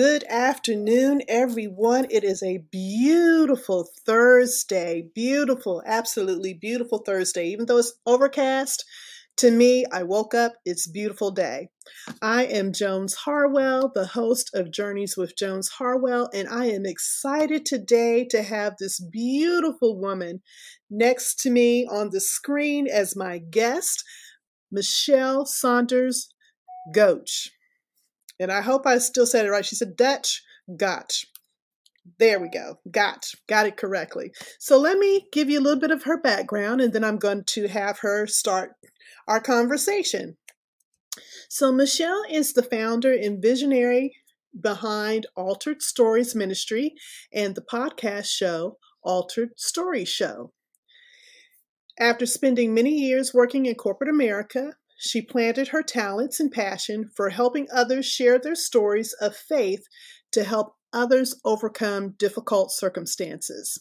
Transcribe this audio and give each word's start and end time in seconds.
Good 0.00 0.24
afternoon, 0.30 1.20
everyone. 1.28 2.06
It 2.08 2.24
is 2.24 2.42
a 2.42 2.64
beautiful 2.72 3.86
Thursday. 4.06 5.10
Beautiful, 5.14 5.82
absolutely 5.84 6.54
beautiful 6.54 7.00
Thursday. 7.00 7.48
Even 7.48 7.66
though 7.66 7.76
it's 7.76 7.92
overcast, 8.06 8.82
to 9.36 9.50
me, 9.50 9.84
I 9.92 10.04
woke 10.04 10.32
up, 10.32 10.54
it's 10.64 10.88
beautiful 10.88 11.32
day. 11.32 11.68
I 12.22 12.46
am 12.46 12.72
Jones 12.72 13.14
Harwell, 13.14 13.92
the 13.94 14.06
host 14.06 14.50
of 14.54 14.72
Journeys 14.72 15.18
with 15.18 15.36
Jones 15.36 15.68
Harwell, 15.68 16.30
and 16.32 16.48
I 16.48 16.64
am 16.70 16.86
excited 16.86 17.66
today 17.66 18.24
to 18.30 18.42
have 18.42 18.76
this 18.78 19.00
beautiful 19.00 20.00
woman 20.00 20.40
next 20.88 21.40
to 21.40 21.50
me 21.50 21.86
on 21.86 22.08
the 22.10 22.22
screen 22.22 22.88
as 22.88 23.14
my 23.14 23.36
guest, 23.36 24.02
Michelle 24.72 25.44
Saunders 25.44 26.30
Goetsch 26.96 27.50
and 28.40 28.50
I 28.50 28.62
hope 28.62 28.86
I 28.86 28.98
still 28.98 29.26
said 29.26 29.46
it 29.46 29.50
right. 29.50 29.64
She 29.64 29.76
said 29.76 29.96
Dutch 29.96 30.42
Gotch. 30.76 31.26
There 32.18 32.40
we 32.40 32.48
go. 32.48 32.80
Got 32.90 33.26
got 33.46 33.66
it 33.66 33.76
correctly. 33.76 34.32
So 34.58 34.78
let 34.78 34.98
me 34.98 35.26
give 35.32 35.50
you 35.50 35.60
a 35.60 35.62
little 35.62 35.78
bit 35.78 35.90
of 35.90 36.04
her 36.04 36.20
background 36.20 36.80
and 36.80 36.92
then 36.92 37.04
I'm 37.04 37.18
going 37.18 37.44
to 37.44 37.68
have 37.68 37.98
her 38.00 38.26
start 38.26 38.72
our 39.28 39.40
conversation. 39.40 40.38
So 41.48 41.70
Michelle 41.70 42.22
is 42.30 42.52
the 42.52 42.62
founder 42.62 43.12
and 43.12 43.42
visionary 43.42 44.16
behind 44.58 45.26
Altered 45.36 45.82
Stories 45.82 46.34
Ministry 46.34 46.94
and 47.32 47.54
the 47.54 47.62
podcast 47.62 48.26
show 48.26 48.78
Altered 49.02 49.50
Story 49.56 50.04
Show. 50.04 50.52
After 51.98 52.24
spending 52.24 52.72
many 52.72 52.92
years 52.92 53.34
working 53.34 53.66
in 53.66 53.74
corporate 53.74 54.08
America, 54.08 54.74
she 55.02 55.22
planted 55.22 55.68
her 55.68 55.82
talents 55.82 56.40
and 56.40 56.52
passion 56.52 57.08
for 57.16 57.30
helping 57.30 57.66
others 57.72 58.04
share 58.04 58.38
their 58.38 58.54
stories 58.54 59.14
of 59.14 59.34
faith 59.34 59.86
to 60.30 60.44
help 60.44 60.74
others 60.92 61.40
overcome 61.42 62.10
difficult 62.18 62.70
circumstances. 62.70 63.80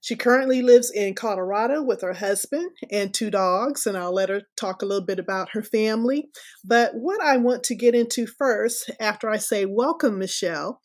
She 0.00 0.16
currently 0.16 0.60
lives 0.60 0.90
in 0.90 1.14
Colorado 1.14 1.84
with 1.84 2.02
her 2.02 2.14
husband 2.14 2.72
and 2.90 3.14
two 3.14 3.30
dogs, 3.30 3.86
and 3.86 3.96
I'll 3.96 4.12
let 4.12 4.28
her 4.28 4.42
talk 4.56 4.82
a 4.82 4.86
little 4.86 5.06
bit 5.06 5.20
about 5.20 5.50
her 5.50 5.62
family. 5.62 6.30
But 6.64 6.94
what 6.94 7.20
I 7.22 7.36
want 7.36 7.62
to 7.64 7.76
get 7.76 7.94
into 7.94 8.26
first, 8.26 8.90
after 8.98 9.30
I 9.30 9.36
say 9.36 9.66
welcome, 9.66 10.18
Michelle, 10.18 10.80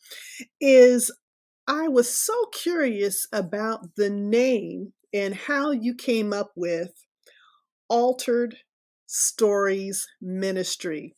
is 0.60 1.10
I 1.66 1.88
was 1.88 2.08
so 2.08 2.34
curious 2.52 3.26
about 3.32 3.96
the 3.96 4.10
name 4.10 4.92
and 5.12 5.34
how 5.34 5.72
you 5.72 5.96
came 5.96 6.32
up 6.32 6.52
with 6.54 6.92
Altered 7.88 8.56
Stories 9.12 10.06
Ministry. 10.20 11.14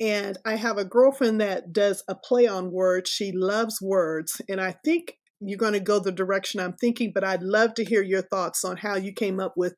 And 0.00 0.38
I 0.44 0.56
have 0.56 0.78
a 0.78 0.84
girlfriend 0.84 1.40
that 1.40 1.72
does 1.72 2.02
a 2.08 2.14
play 2.14 2.46
on 2.46 2.70
words. 2.70 3.10
She 3.10 3.32
loves 3.32 3.80
words. 3.82 4.40
And 4.48 4.60
I 4.60 4.76
think 4.84 5.14
you're 5.40 5.58
going 5.58 5.72
to 5.72 5.80
go 5.80 5.98
the 5.98 6.12
direction 6.12 6.60
I'm 6.60 6.74
thinking, 6.74 7.12
but 7.14 7.24
I'd 7.24 7.42
love 7.42 7.74
to 7.74 7.84
hear 7.84 8.02
your 8.02 8.22
thoughts 8.22 8.64
on 8.64 8.78
how 8.78 8.96
you 8.96 9.12
came 9.12 9.40
up 9.40 9.54
with 9.56 9.74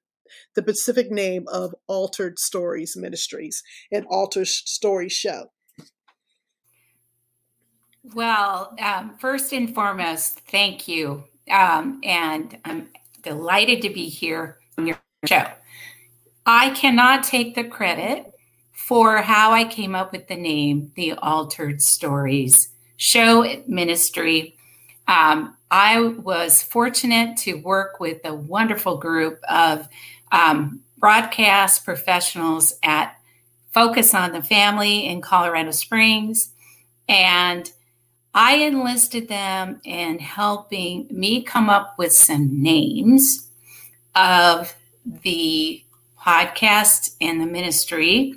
the 0.55 0.63
specific 0.63 1.11
name 1.11 1.45
of 1.49 1.75
Altered 1.89 2.39
Stories 2.39 2.95
Ministries 2.97 3.63
and 3.91 4.07
Altered 4.09 4.47
Stories 4.47 5.13
Show. 5.13 5.47
Well, 8.15 8.75
um, 8.79 9.17
first 9.19 9.53
and 9.53 9.75
foremost, 9.75 10.41
thank 10.49 10.89
you. 10.89 11.25
Um, 11.51 12.01
and 12.05 12.59
I'm 12.65 12.89
delighted 13.23 13.83
to 13.83 13.91
be 13.91 14.09
here 14.09 14.59
on 14.79 14.87
your 14.87 14.99
show. 15.27 15.45
I 16.47 16.71
cannot 16.71 17.25
take 17.25 17.55
the 17.55 17.65
credit 17.65 18.33
for 18.73 19.19
how 19.19 19.53
I 19.53 19.65
came 19.65 19.95
up 19.95 20.13
with 20.13 20.27
the 20.27 20.37
name, 20.37 20.91
the 20.97 21.13
Altered 21.15 21.81
Stories 21.81 22.71
Show 22.97 23.63
Ministry. 23.67 24.57
Um, 25.07 25.57
I 25.71 26.01
was 26.01 26.63
fortunate 26.63 27.37
to 27.39 27.55
work 27.55 28.01
with 28.01 28.21
a 28.25 28.35
wonderful 28.35 28.97
group 28.97 29.41
of 29.49 29.89
um, 30.33 30.81
broadcast 30.99 31.85
professionals 31.85 32.75
at 32.83 33.17
Focus 33.73 34.15
on 34.15 34.33
the 34.33 34.43
Family 34.43 35.07
in 35.07 35.21
Colorado 35.21 35.71
Springs. 35.71 36.53
And 37.09 37.71
I 38.35 38.57
enlisted 38.57 39.29
them 39.29 39.81
in 39.85 40.19
helping 40.19 41.07
me 41.11 41.43
come 41.43 41.69
up 41.69 41.99
with 41.99 42.13
some 42.13 42.63
names 42.63 43.49
of 44.15 44.75
the 45.23 45.83
podcast 46.25 47.17
and 47.21 47.41
the 47.41 47.47
ministry. 47.47 48.35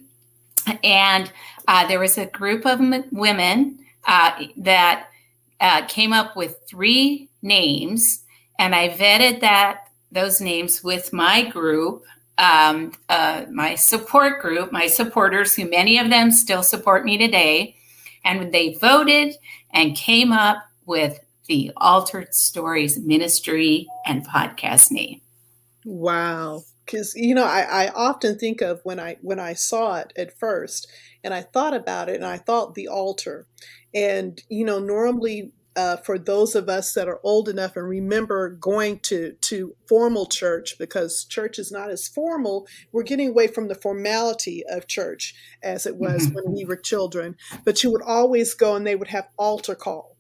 And 0.84 1.32
uh, 1.68 1.88
there 1.88 2.00
was 2.00 2.18
a 2.18 2.26
group 2.26 2.66
of 2.66 2.80
m- 2.80 3.06
women 3.12 3.80
uh, 4.08 4.44
that 4.58 5.10
uh, 5.60 5.86
came 5.88 6.14
up 6.14 6.36
with 6.36 6.58
three 6.68 7.30
names, 7.42 8.24
and 8.60 8.76
I 8.76 8.90
vetted 8.90 9.42
that 9.42 9.88
those 10.12 10.42
names 10.42 10.84
with 10.84 11.12
my 11.14 11.50
group, 11.50 12.04
um, 12.38 12.94
uh, 13.10 13.46
my 13.52 13.76
support 13.76 14.42
group, 14.42 14.72
my 14.72 14.88
supporters, 14.88 15.56
who 15.56 15.70
many 15.70 15.98
of 15.98 16.10
them 16.10 16.32
still 16.32 16.64
support 16.64 17.06
me 17.06 17.18
today, 17.18 17.76
and 18.26 18.54
they 18.54 18.74
voted 18.76 19.36
and 19.74 19.96
came 19.96 20.32
up 20.32 20.58
with 20.86 21.20
the 21.48 21.72
Altered 21.78 22.34
Stories 22.34 23.00
Ministry 23.00 23.88
and 24.06 24.26
podcast 24.26 24.92
name. 24.92 25.22
Wow 25.86 26.64
because 26.86 27.14
you 27.16 27.36
know 27.36 27.46
I, 27.46 27.86
I 27.86 27.88
often 27.90 28.38
think 28.38 28.62
of 28.62 28.82
when 28.84 29.00
I 29.00 29.18
when 29.22 29.40
I 29.40 29.54
saw 29.54 29.98
it 29.98 30.14
at 30.18 30.38
first 30.38 30.88
and 31.24 31.34
I 31.34 31.42
thought 31.42 31.74
about 31.74 32.10
it 32.10 32.16
and 32.16 32.26
I 32.26 32.38
thought 32.38 32.76
the 32.76 32.88
altar. 32.88 33.48
And 33.94 34.42
you 34.50 34.66
know 34.66 34.80
normally 34.80 35.52
uh, 35.76 35.98
for 35.98 36.20
those 36.20 36.54
of 36.54 36.70
us 36.70 36.94
that 36.94 37.08
are 37.08 37.20
old 37.24 37.50
enough 37.50 37.76
and 37.76 37.88
remember 37.88 38.50
going 38.50 39.00
to 39.00 39.34
to 39.42 39.76
formal 39.88 40.28
church 40.28 40.78
because 40.78 41.26
church 41.26 41.58
is 41.58 41.72
not 41.72 41.90
as 41.90 42.08
formal 42.08 42.68
we're 42.92 43.02
getting 43.02 43.30
away 43.30 43.48
from 43.48 43.68
the 43.68 43.76
formality 43.76 44.64
of 44.70 44.88
church 44.88 45.34
as 45.64 45.88
it 45.88 45.96
was 45.96 46.28
when 46.34 46.54
we 46.54 46.66
were 46.66 46.76
children. 46.76 47.36
But 47.66 47.84
you 47.84 47.92
would 47.92 48.04
always 48.04 48.54
go 48.54 48.76
and 48.76 48.86
they 48.86 48.96
would 48.96 49.08
have 49.08 49.30
altar 49.38 49.76
call 49.76 50.13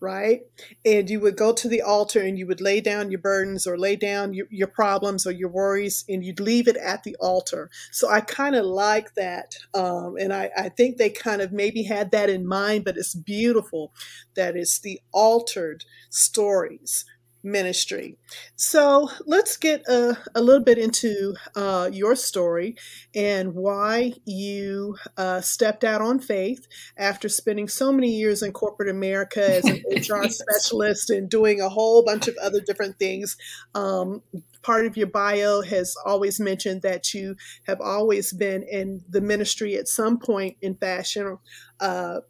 right? 0.00 0.42
And 0.84 1.08
you 1.08 1.20
would 1.20 1.36
go 1.36 1.52
to 1.52 1.68
the 1.68 1.82
altar 1.82 2.20
and 2.20 2.38
you 2.38 2.46
would 2.46 2.60
lay 2.60 2.80
down 2.80 3.10
your 3.10 3.20
burdens 3.20 3.66
or 3.66 3.78
lay 3.78 3.96
down 3.96 4.34
your, 4.34 4.46
your 4.50 4.68
problems 4.68 5.26
or 5.26 5.30
your 5.30 5.48
worries 5.48 6.04
and 6.08 6.24
you'd 6.24 6.40
leave 6.40 6.68
it 6.68 6.76
at 6.76 7.04
the 7.04 7.16
altar. 7.20 7.70
So 7.90 8.10
I 8.10 8.20
kind 8.20 8.54
of 8.54 8.66
like 8.66 9.14
that. 9.14 9.56
Um, 9.72 10.16
and 10.18 10.32
I, 10.32 10.50
I 10.56 10.68
think 10.68 10.96
they 10.96 11.10
kind 11.10 11.40
of 11.40 11.52
maybe 11.52 11.84
had 11.84 12.10
that 12.10 12.28
in 12.28 12.46
mind, 12.46 12.84
but 12.84 12.96
it's 12.96 13.14
beautiful 13.14 13.92
that 14.34 14.56
it's 14.56 14.78
the 14.78 15.00
altered 15.12 15.84
stories 16.10 17.04
ministry. 17.44 18.16
So 18.56 19.10
let's 19.26 19.56
get 19.56 19.86
a, 19.86 20.16
a 20.34 20.40
little 20.40 20.62
bit 20.62 20.78
into 20.78 21.34
uh, 21.54 21.90
your 21.92 22.16
story 22.16 22.76
and 23.14 23.54
why 23.54 24.14
you 24.24 24.96
uh, 25.16 25.40
stepped 25.42 25.84
out 25.84 26.00
on 26.00 26.18
faith 26.18 26.66
after 26.96 27.28
spending 27.28 27.68
so 27.68 27.92
many 27.92 28.10
years 28.10 28.42
in 28.42 28.52
corporate 28.52 28.88
America 28.88 29.56
as 29.56 29.64
an 29.66 29.82
HR 29.92 30.28
specialist 30.28 31.10
and 31.10 31.28
doing 31.28 31.60
a 31.60 31.68
whole 31.68 32.02
bunch 32.02 32.26
of 32.26 32.36
other 32.42 32.60
different 32.60 32.98
things. 32.98 33.36
Um, 33.74 34.22
part 34.62 34.86
of 34.86 34.96
your 34.96 35.06
bio 35.08 35.60
has 35.62 35.94
always 36.06 36.40
mentioned 36.40 36.82
that 36.82 37.12
you 37.12 37.36
have 37.66 37.80
always 37.80 38.32
been 38.32 38.62
in 38.62 39.02
the 39.08 39.20
ministry 39.20 39.76
at 39.76 39.88
some 39.88 40.18
point 40.18 40.56
in 40.62 40.74
fashion. 40.74 41.38
Uh, 41.78 42.20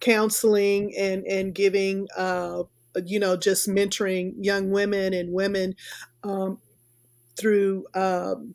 counseling 0.00 0.94
and 0.96 1.24
and 1.26 1.54
giving 1.54 2.08
uh, 2.16 2.62
you 3.04 3.18
know, 3.18 3.36
just 3.36 3.68
mentoring 3.68 4.34
young 4.38 4.70
women 4.70 5.14
and 5.14 5.32
women 5.32 5.74
um, 6.22 6.58
through 7.38 7.86
um, 7.94 8.54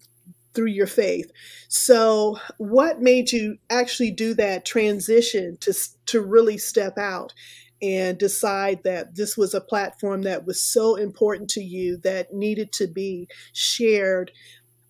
through 0.54 0.68
your 0.68 0.88
faith. 0.88 1.32
So, 1.68 2.40
what 2.58 3.02
made 3.02 3.32
you 3.32 3.58
actually 3.70 4.12
do 4.12 4.34
that 4.36 4.66
transition 4.66 5.58
to 5.62 5.74
to 6.08 6.22
really 6.22 6.58
step 6.58 6.98
out 6.98 7.34
and 7.82 8.18
decide 8.18 8.82
that 8.84 9.16
this 9.16 9.38
was 9.38 9.54
a 9.54 9.62
platform 9.62 10.24
that 10.24 10.46
was 10.46 10.62
so 10.62 10.96
important 10.96 11.50
to 11.52 11.62
you 11.62 11.98
that 11.98 12.34
needed 12.34 12.72
to 12.72 12.88
be 12.88 13.28
shared 13.54 14.32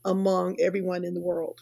among 0.06 0.60
everyone 0.62 1.04
in 1.04 1.14
the 1.14 1.20
world? 1.20 1.62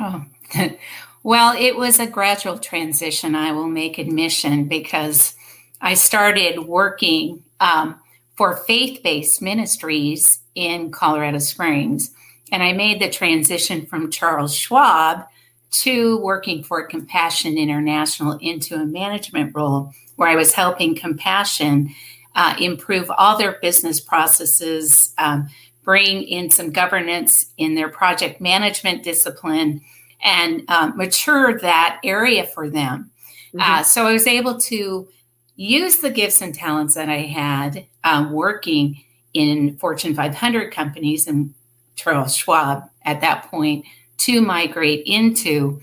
Oh, 0.00 0.24
well, 1.22 1.54
it 1.58 1.76
was 1.76 1.98
a 1.98 2.06
gradual 2.06 2.58
transition. 2.58 3.34
I 3.34 3.52
will 3.52 3.68
make 3.68 3.98
admission 3.98 4.68
because 4.68 5.34
I 5.82 5.94
started 5.94 6.60
working 6.60 7.42
um, 7.60 8.00
for 8.36 8.56
faith 8.56 9.02
based 9.02 9.42
ministries 9.42 10.38
in 10.54 10.90
Colorado 10.90 11.38
Springs. 11.38 12.12
And 12.50 12.62
I 12.62 12.72
made 12.72 13.00
the 13.00 13.10
transition 13.10 13.86
from 13.86 14.10
Charles 14.10 14.54
Schwab 14.56 15.26
to 15.72 16.18
working 16.18 16.62
for 16.62 16.86
Compassion 16.86 17.56
International 17.56 18.38
into 18.40 18.76
a 18.76 18.84
management 18.84 19.54
role 19.54 19.92
where 20.16 20.28
I 20.28 20.36
was 20.36 20.52
helping 20.52 20.94
Compassion 20.94 21.90
uh, 22.34 22.54
improve 22.60 23.10
all 23.10 23.36
their 23.36 23.58
business 23.60 24.00
processes, 24.00 25.14
um, 25.18 25.48
bring 25.82 26.22
in 26.22 26.50
some 26.50 26.70
governance 26.70 27.52
in 27.56 27.74
their 27.74 27.88
project 27.88 28.40
management 28.40 29.02
discipline, 29.02 29.80
and 30.22 30.62
um, 30.68 30.96
mature 30.96 31.58
that 31.58 31.98
area 32.04 32.44
for 32.44 32.70
them. 32.70 33.10
Mm-hmm. 33.54 33.60
Uh, 33.60 33.82
so 33.82 34.06
I 34.06 34.12
was 34.12 34.26
able 34.26 34.58
to 34.60 35.08
use 35.56 35.98
the 35.98 36.10
gifts 36.10 36.40
and 36.40 36.54
talents 36.54 36.94
that 36.94 37.08
I 37.08 37.18
had 37.18 37.86
um, 38.04 38.32
working 38.32 39.02
in 39.34 39.76
Fortune 39.78 40.14
500 40.14 40.72
companies 40.72 41.26
and 41.26 41.54
Charles 41.94 42.36
Schwab 42.36 42.84
at 43.04 43.20
that 43.20 43.50
point 43.50 43.84
to 44.18 44.40
migrate 44.40 45.02
into 45.06 45.80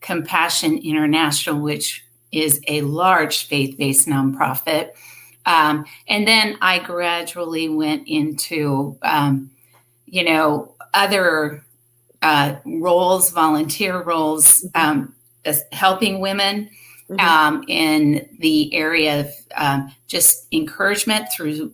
Compassion 0.00 0.78
International, 0.78 1.60
which 1.60 2.04
is 2.32 2.60
a 2.68 2.82
large 2.82 3.46
faith 3.46 3.76
based 3.78 4.06
nonprofit. 4.06 4.90
Um, 5.46 5.84
and 6.08 6.26
then 6.26 6.58
I 6.60 6.80
gradually 6.80 7.68
went 7.68 8.06
into, 8.08 8.98
um, 9.02 9.50
you 10.06 10.24
know, 10.24 10.74
other 10.92 11.64
uh, 12.22 12.56
roles, 12.64 13.30
volunteer 13.30 14.02
roles, 14.02 14.62
mm-hmm. 14.62 14.90
um, 14.90 15.14
helping 15.72 16.20
women 16.20 16.68
mm-hmm. 17.08 17.20
Um, 17.20 17.64
in 17.68 18.28
the 18.38 18.74
area 18.74 19.20
of 19.20 19.30
um, 19.56 19.94
just 20.06 20.46
encouragement 20.52 21.28
through 21.32 21.72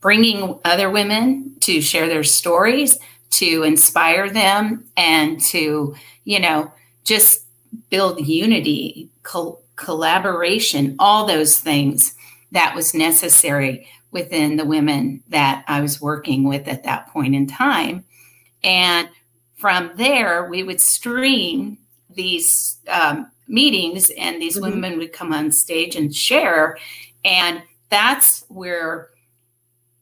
bringing 0.00 0.58
other 0.64 0.90
women 0.90 1.56
to 1.60 1.80
share 1.80 2.08
their 2.08 2.24
stories, 2.24 2.98
to 3.30 3.62
inspire 3.62 4.28
them, 4.28 4.84
and 4.96 5.40
to, 5.40 5.94
you 6.24 6.38
know, 6.38 6.70
just 7.04 7.44
build 7.88 8.26
unity, 8.26 9.08
col- 9.22 9.62
collaboration, 9.76 10.94
all 10.98 11.26
those 11.26 11.58
things 11.58 12.14
that 12.52 12.74
was 12.74 12.94
necessary 12.94 13.88
within 14.10 14.56
the 14.56 14.64
women 14.64 15.22
that 15.28 15.64
I 15.66 15.80
was 15.80 16.00
working 16.00 16.44
with 16.44 16.68
at 16.68 16.84
that 16.84 17.08
point 17.08 17.34
in 17.34 17.46
time. 17.46 18.04
And 18.62 19.08
from 19.56 19.90
there, 19.96 20.48
we 20.48 20.62
would 20.62 20.80
stream 20.80 21.78
these 22.14 22.78
um, 22.88 23.30
meetings, 23.48 24.10
and 24.16 24.40
these 24.40 24.56
mm-hmm. 24.56 24.70
women 24.70 24.98
would 24.98 25.12
come 25.12 25.32
on 25.32 25.52
stage 25.52 25.96
and 25.96 26.14
share. 26.14 26.78
And 27.24 27.62
that's 27.90 28.44
where 28.48 29.10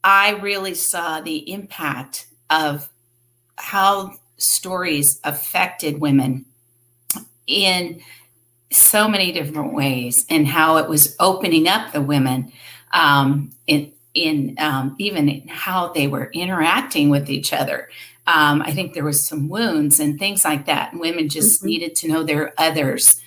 I 0.03 0.31
really 0.31 0.73
saw 0.73 1.21
the 1.21 1.51
impact 1.51 2.27
of 2.49 2.89
how 3.57 4.13
stories 4.37 5.19
affected 5.23 6.01
women 6.01 6.45
in 7.47 8.01
so 8.71 9.07
many 9.07 9.31
different 9.31 9.73
ways 9.73 10.25
and 10.29 10.47
how 10.47 10.77
it 10.77 10.89
was 10.89 11.15
opening 11.19 11.67
up 11.67 11.93
the 11.93 12.01
women 12.01 12.51
um, 12.91 13.51
in, 13.67 13.91
in 14.13 14.55
um, 14.59 14.95
even 14.97 15.29
in 15.29 15.47
how 15.47 15.89
they 15.93 16.07
were 16.07 16.29
interacting 16.33 17.09
with 17.09 17.29
each 17.29 17.53
other. 17.53 17.89
Um, 18.25 18.61
I 18.61 18.71
think 18.71 18.93
there 18.93 19.03
was 19.03 19.25
some 19.25 19.49
wounds 19.49 19.99
and 19.99 20.17
things 20.17 20.45
like 20.45 20.65
that. 20.65 20.91
And 20.91 21.01
women 21.01 21.27
just 21.29 21.59
mm-hmm. 21.59 21.67
needed 21.67 21.95
to 21.97 22.07
know 22.07 22.23
there 22.23 22.43
are 22.43 22.53
others 22.57 23.17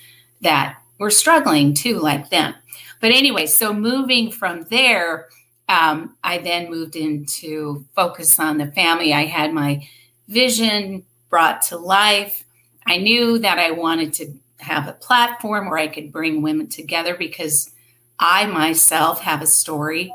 that 0.41 0.77
were 0.99 1.11
struggling 1.11 1.73
too, 1.73 1.99
like 1.99 2.29
them. 2.29 2.55
But 2.99 3.11
anyway, 3.11 3.45
so 3.45 3.73
moving 3.73 4.31
from 4.31 4.63
there, 4.63 5.27
um, 5.69 6.15
I 6.23 6.39
then 6.39 6.69
moved 6.69 6.95
into 6.95 7.85
focus 7.95 8.39
on 8.39 8.57
the 8.57 8.71
family. 8.71 9.13
I 9.13 9.25
had 9.25 9.53
my 9.53 9.87
vision 10.27 11.03
brought 11.29 11.61
to 11.63 11.77
life. 11.77 12.43
I 12.85 12.97
knew 12.97 13.37
that 13.39 13.59
I 13.59 13.71
wanted 13.71 14.13
to 14.13 14.33
have 14.59 14.87
a 14.87 14.93
platform 14.93 15.69
where 15.69 15.77
I 15.77 15.87
could 15.87 16.11
bring 16.11 16.41
women 16.41 16.67
together 16.67 17.15
because 17.15 17.71
I 18.17 18.47
myself 18.47 19.21
have 19.21 19.41
a 19.41 19.47
story, 19.47 20.11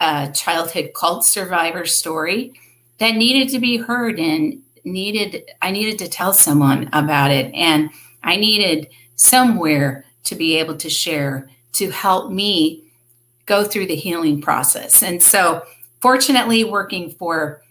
a 0.00 0.30
childhood 0.34 0.90
cult 0.94 1.24
survivor 1.24 1.86
story 1.86 2.52
that 2.98 3.16
needed 3.16 3.52
to 3.52 3.58
be 3.58 3.76
heard 3.76 4.18
and 4.18 4.62
needed 4.84 5.50
I 5.60 5.70
needed 5.70 5.98
to 6.00 6.08
tell 6.08 6.32
someone 6.32 6.88
about 6.92 7.30
it 7.30 7.52
and 7.54 7.90
I 8.22 8.36
needed 8.36 8.88
somewhere 9.16 10.04
to 10.24 10.34
be 10.34 10.56
able 10.56 10.76
to 10.76 10.90
share 10.90 11.48
to 11.74 11.90
help 11.90 12.30
me 12.30 12.84
go 13.46 13.64
through 13.64 13.86
the 13.86 13.94
healing 13.94 14.40
process. 14.40 15.02
And 15.02 15.22
so 15.22 15.62
fortunately 16.00 16.64
working 16.64 17.10
for 17.10 17.62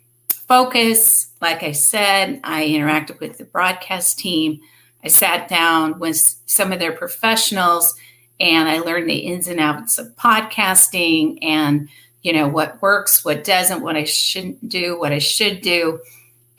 Focus, 0.47 1.27
like 1.41 1.61
I 1.61 1.73
said, 1.73 2.39
I 2.41 2.67
interacted 2.67 3.19
with 3.19 3.37
the 3.37 3.43
broadcast 3.43 4.17
team 4.17 4.61
I 5.03 5.09
sat 5.09 5.47
down 5.47 5.99
with 5.99 6.35
some 6.45 6.71
of 6.71 6.79
their 6.79 6.91
professionals 6.91 7.95
and 8.39 8.67
I 8.67 8.79
learned 8.79 9.09
the 9.09 9.19
ins 9.19 9.47
and 9.47 9.59
outs 9.59 9.97
of 9.97 10.07
podcasting 10.15 11.39
and 11.41 11.89
you 12.27 12.33
know 12.33 12.49
what 12.49 12.81
works, 12.81 13.23
what 13.23 13.45
doesn't, 13.45 13.81
what 13.81 13.95
I 13.95 14.03
shouldn't 14.03 14.67
do, 14.67 14.99
what 14.99 15.13
I 15.13 15.19
should 15.19 15.61
do. 15.61 16.01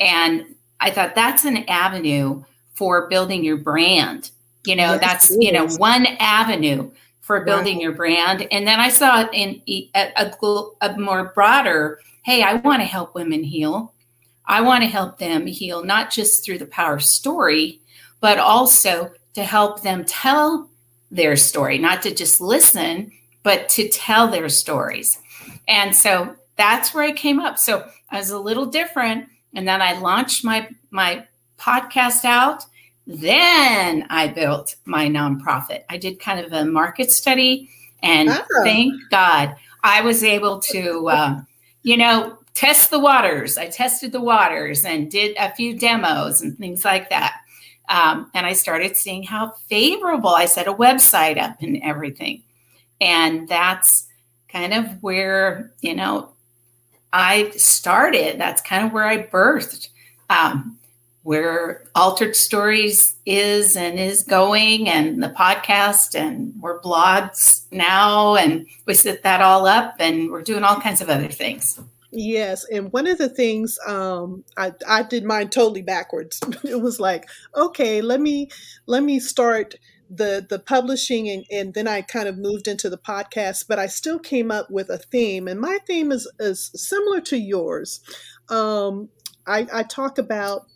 And 0.00 0.54
I 0.80 0.90
thought 0.90 1.14
that's 1.14 1.44
an 1.44 1.58
avenue 1.68 2.42
for 2.72 3.06
building 3.08 3.44
your 3.44 3.58
brand. 3.58 4.30
You 4.64 4.76
know, 4.76 4.92
yes, 4.92 5.00
that's 5.02 5.30
you 5.38 5.52
know 5.52 5.68
one 5.76 6.06
avenue 6.20 6.90
for 7.20 7.44
building 7.44 7.74
right. 7.74 7.82
your 7.82 7.92
brand. 7.92 8.48
And 8.50 8.66
then 8.66 8.80
I 8.80 8.88
saw 8.88 9.20
it 9.20 9.28
in 9.34 9.60
a, 9.68 9.90
a, 9.94 10.32
a 10.80 10.98
more 10.98 11.32
broader. 11.34 12.00
Hey, 12.24 12.42
I 12.42 12.54
want 12.54 12.80
to 12.80 12.86
help 12.86 13.14
women 13.14 13.44
heal. 13.44 13.92
I 14.46 14.62
want 14.62 14.84
to 14.84 14.88
help 14.88 15.18
them 15.18 15.46
heal, 15.46 15.84
not 15.84 16.10
just 16.10 16.42
through 16.42 16.60
the 16.60 16.66
power 16.66 16.94
of 16.94 17.04
story, 17.04 17.82
but 18.20 18.38
also 18.38 19.12
to 19.34 19.44
help 19.44 19.82
them 19.82 20.06
tell 20.06 20.70
their 21.10 21.36
story, 21.36 21.76
not 21.76 22.00
to 22.04 22.14
just 22.14 22.40
listen, 22.40 23.12
but 23.42 23.68
to 23.70 23.86
tell 23.90 24.28
their 24.28 24.48
stories. 24.48 25.18
And 25.68 25.94
so 25.94 26.34
that's 26.56 26.92
where 26.92 27.04
I 27.04 27.12
came 27.12 27.38
up. 27.38 27.58
So 27.58 27.86
I 28.10 28.18
was 28.18 28.30
a 28.30 28.38
little 28.38 28.66
different. 28.66 29.28
And 29.54 29.68
then 29.68 29.80
I 29.80 29.98
launched 29.98 30.44
my 30.44 30.68
my 30.90 31.24
podcast 31.58 32.24
out. 32.24 32.64
Then 33.06 34.06
I 34.10 34.28
built 34.28 34.76
my 34.84 35.06
nonprofit. 35.08 35.84
I 35.88 35.96
did 35.96 36.20
kind 36.20 36.44
of 36.44 36.52
a 36.52 36.64
market 36.64 37.10
study, 37.10 37.70
and 38.02 38.28
oh. 38.28 38.44
thank 38.62 38.92
God 39.10 39.56
I 39.82 40.02
was 40.02 40.22
able 40.22 40.58
to, 40.60 41.08
uh, 41.08 41.40
you 41.82 41.96
know, 41.96 42.38
test 42.52 42.90
the 42.90 42.98
waters. 42.98 43.56
I 43.56 43.68
tested 43.68 44.12
the 44.12 44.20
waters 44.20 44.84
and 44.84 45.10
did 45.10 45.36
a 45.38 45.54
few 45.54 45.78
demos 45.78 46.42
and 46.42 46.58
things 46.58 46.84
like 46.84 47.08
that. 47.08 47.40
Um, 47.88 48.30
and 48.34 48.44
I 48.44 48.52
started 48.52 48.96
seeing 48.96 49.22
how 49.22 49.52
favorable 49.70 50.30
I 50.30 50.44
set 50.44 50.68
a 50.68 50.74
website 50.74 51.40
up 51.40 51.56
and 51.62 51.80
everything. 51.82 52.42
And 53.00 53.48
that's 53.48 54.07
kind 54.48 54.74
of 54.74 55.02
where, 55.02 55.72
you 55.80 55.94
know, 55.94 56.30
I 57.12 57.50
started. 57.50 58.38
That's 58.38 58.62
kind 58.62 58.86
of 58.86 58.92
where 58.92 59.06
I 59.06 59.22
birthed 59.22 59.88
um, 60.30 60.78
where 61.22 61.84
Altered 61.94 62.36
Stories 62.36 63.16
is 63.26 63.76
and 63.76 63.98
is 63.98 64.22
going, 64.22 64.88
and 64.88 65.22
the 65.22 65.28
podcast, 65.28 66.14
and 66.14 66.54
we're 66.60 66.80
blogs 66.80 67.64
now, 67.70 68.36
and 68.36 68.66
we 68.86 68.94
set 68.94 69.22
that 69.22 69.40
all 69.40 69.66
up, 69.66 69.96
and 69.98 70.30
we're 70.30 70.42
doing 70.42 70.64
all 70.64 70.80
kinds 70.80 71.00
of 71.00 71.10
other 71.10 71.28
things. 71.28 71.80
Yes, 72.10 72.64
and 72.72 72.90
one 72.92 73.06
of 73.06 73.18
the 73.18 73.28
things 73.28 73.78
um, 73.86 74.44
I 74.56 74.72
I 74.86 75.02
did 75.02 75.24
mine 75.24 75.50
totally 75.50 75.82
backwards. 75.82 76.40
it 76.64 76.80
was 76.80 76.98
like, 76.98 77.28
okay, 77.54 78.00
let 78.00 78.20
me 78.20 78.48
let 78.86 79.02
me 79.02 79.20
start 79.20 79.74
the 80.10 80.46
the 80.48 80.58
publishing 80.58 81.28
and, 81.28 81.44
and 81.50 81.74
then 81.74 81.86
I 81.86 82.02
kind 82.02 82.28
of 82.28 82.38
moved 82.38 82.66
into 82.66 82.88
the 82.88 82.98
podcast, 82.98 83.66
but 83.68 83.78
I 83.78 83.86
still 83.86 84.18
came 84.18 84.50
up 84.50 84.70
with 84.70 84.88
a 84.90 84.98
theme, 84.98 85.48
and 85.48 85.60
my 85.60 85.78
theme 85.86 86.12
is 86.12 86.30
is 86.38 86.70
similar 86.74 87.20
to 87.22 87.36
yours. 87.36 88.00
Um, 88.48 89.10
I, 89.46 89.66
I 89.72 89.82
talk 89.82 90.18
about 90.18 90.66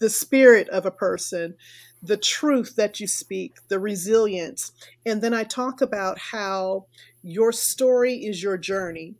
the 0.00 0.10
spirit 0.10 0.68
of 0.68 0.84
a 0.86 0.90
person, 0.90 1.54
the 2.02 2.16
truth 2.16 2.76
that 2.76 3.00
you 3.00 3.06
speak, 3.06 3.56
the 3.68 3.78
resilience, 3.78 4.72
and 5.06 5.22
then 5.22 5.34
I 5.34 5.44
talk 5.44 5.80
about 5.80 6.18
how 6.18 6.86
your 7.22 7.52
story 7.52 8.14
is 8.14 8.42
your 8.42 8.58
journey 8.58 9.16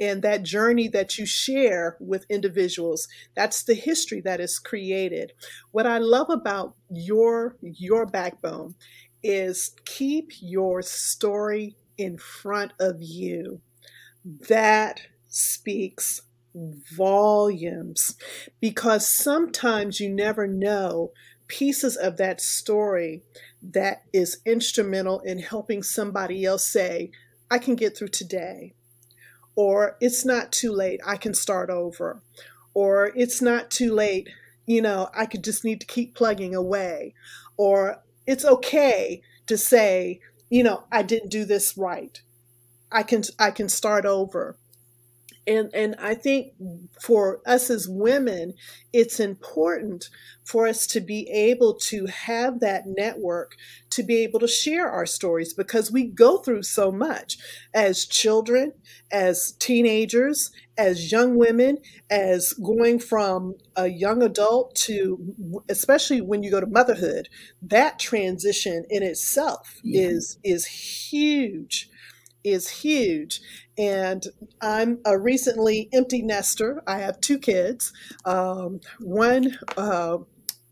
and 0.00 0.22
that 0.22 0.42
journey 0.42 0.88
that 0.88 1.18
you 1.18 1.26
share 1.26 1.96
with 2.00 2.24
individuals 2.30 3.06
that's 3.36 3.62
the 3.62 3.74
history 3.74 4.20
that 4.22 4.40
is 4.40 4.58
created. 4.58 5.32
What 5.70 5.86
i 5.86 5.98
love 5.98 6.30
about 6.30 6.74
your 6.90 7.56
your 7.62 8.06
backbone 8.06 8.74
is 9.22 9.72
keep 9.84 10.30
your 10.40 10.82
story 10.82 11.76
in 11.98 12.16
front 12.16 12.72
of 12.80 12.96
you. 13.00 13.60
That 14.48 15.02
speaks 15.28 16.22
volumes 16.54 18.16
because 18.60 19.06
sometimes 19.06 20.00
you 20.00 20.08
never 20.08 20.48
know 20.48 21.12
pieces 21.46 21.96
of 21.96 22.16
that 22.16 22.40
story 22.40 23.22
that 23.62 24.02
is 24.12 24.38
instrumental 24.44 25.20
in 25.20 25.38
helping 25.38 25.80
somebody 25.80 26.44
else 26.44 26.68
say 26.68 27.08
i 27.52 27.58
can 27.58 27.76
get 27.76 27.96
through 27.96 28.08
today 28.08 28.74
or 29.56 29.96
it's 30.00 30.24
not 30.24 30.52
too 30.52 30.72
late, 30.72 31.00
I 31.04 31.16
can 31.16 31.34
start 31.34 31.70
over, 31.70 32.22
or 32.74 33.12
it's 33.16 33.42
not 33.42 33.70
too 33.70 33.92
late, 33.92 34.28
you 34.66 34.80
know, 34.80 35.08
I 35.14 35.26
could 35.26 35.44
just 35.44 35.64
need 35.64 35.80
to 35.80 35.86
keep 35.86 36.14
plugging 36.14 36.54
away, 36.54 37.14
or 37.56 38.02
it's 38.26 38.44
okay 38.44 39.22
to 39.46 39.58
say, 39.58 40.20
you 40.48 40.62
know, 40.62 40.84
I 40.92 41.02
didn't 41.02 41.30
do 41.30 41.44
this 41.44 41.76
right. 41.76 42.20
I 42.92 43.02
can 43.02 43.22
I 43.38 43.50
can 43.50 43.68
start 43.68 44.04
over. 44.04 44.56
And 45.46 45.70
and 45.74 45.94
i 45.98 46.14
think 46.14 46.52
for 47.00 47.40
us 47.46 47.70
as 47.70 47.88
women 47.88 48.52
it's 48.92 49.20
important 49.20 50.08
for 50.44 50.66
us 50.66 50.86
to 50.86 51.00
be 51.00 51.28
able 51.30 51.74
to 51.74 52.06
have 52.06 52.60
that 52.60 52.84
network 52.86 53.54
to 53.88 54.02
be 54.02 54.16
able 54.18 54.40
to 54.40 54.48
share 54.48 54.88
our 54.90 55.06
stories 55.06 55.54
because 55.54 55.90
we 55.90 56.04
go 56.04 56.38
through 56.38 56.62
so 56.62 56.92
much 56.92 57.38
as 57.72 58.04
children 58.04 58.72
as 59.10 59.52
teenagers 59.52 60.50
as 60.76 61.10
young 61.12 61.36
women 61.36 61.78
as 62.10 62.52
going 62.54 62.98
from 62.98 63.54
a 63.76 63.88
young 63.88 64.22
adult 64.22 64.74
to 64.74 65.62
especially 65.68 66.20
when 66.20 66.42
you 66.42 66.50
go 66.50 66.60
to 66.60 66.66
motherhood 66.66 67.28
that 67.62 67.98
transition 67.98 68.84
in 68.90 69.02
itself 69.02 69.78
yeah. 69.82 70.02
is 70.02 70.38
is 70.44 70.66
huge 70.66 71.90
is 72.44 72.68
huge. 72.68 73.40
And 73.80 74.26
I'm 74.60 74.98
a 75.06 75.18
recently 75.18 75.88
empty 75.94 76.20
nester. 76.20 76.82
I 76.86 76.98
have 76.98 77.18
two 77.20 77.38
kids. 77.38 77.94
Um, 78.26 78.80
one 79.00 79.56
uh, 79.78 80.18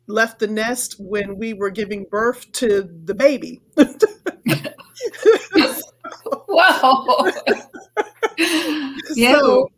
left 0.06 0.40
the 0.40 0.46
nest 0.46 0.96
when 0.98 1.38
we 1.38 1.54
were 1.54 1.70
giving 1.70 2.04
birth 2.10 2.52
to 2.52 2.86
the 3.04 3.14
baby. 3.14 3.62
wow. 6.48 7.32
So, 9.14 9.68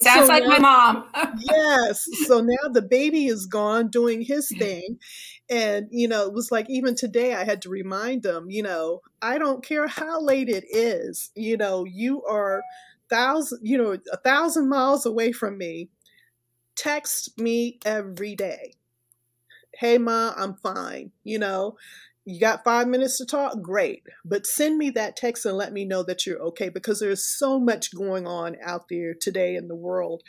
Sounds 0.00 0.26
so 0.26 0.32
like 0.32 0.44
now, 0.44 0.48
my 0.50 0.58
mom. 0.58 1.04
yes. 1.40 2.06
So 2.26 2.40
now 2.40 2.68
the 2.70 2.82
baby 2.82 3.26
is 3.26 3.46
gone 3.46 3.88
doing 3.88 4.22
his 4.22 4.48
thing. 4.58 4.98
And, 5.48 5.88
you 5.90 6.08
know, 6.08 6.26
it 6.26 6.32
was 6.32 6.50
like 6.50 6.68
even 6.68 6.94
today 6.94 7.34
I 7.34 7.44
had 7.44 7.62
to 7.62 7.68
remind 7.68 8.22
them, 8.22 8.50
you 8.50 8.62
know, 8.62 9.02
I 9.22 9.38
don't 9.38 9.64
care 9.64 9.86
how 9.86 10.20
late 10.20 10.48
it 10.48 10.64
is, 10.68 11.30
you 11.36 11.56
know, 11.56 11.84
you 11.84 12.24
are 12.24 12.62
thousand, 13.08 13.60
you 13.62 13.78
know, 13.78 13.96
a 14.12 14.16
thousand 14.16 14.68
miles 14.68 15.06
away 15.06 15.32
from 15.32 15.56
me. 15.56 15.88
Text 16.76 17.38
me 17.38 17.78
every 17.84 18.34
day. 18.34 18.74
Hey, 19.74 19.98
Ma, 19.98 20.32
I'm 20.36 20.54
fine. 20.56 21.12
You 21.22 21.38
know, 21.38 21.76
you 22.26 22.40
got 22.40 22.64
five 22.64 22.88
minutes 22.88 23.18
to 23.18 23.24
talk 23.24 23.62
great 23.62 24.02
but 24.24 24.46
send 24.46 24.76
me 24.76 24.90
that 24.90 25.16
text 25.16 25.46
and 25.46 25.56
let 25.56 25.72
me 25.72 25.84
know 25.84 26.02
that 26.02 26.26
you're 26.26 26.40
okay 26.40 26.68
because 26.68 26.98
there's 26.98 27.24
so 27.24 27.58
much 27.58 27.94
going 27.94 28.26
on 28.26 28.56
out 28.62 28.88
there 28.90 29.14
today 29.14 29.54
in 29.54 29.68
the 29.68 29.76
world 29.76 30.22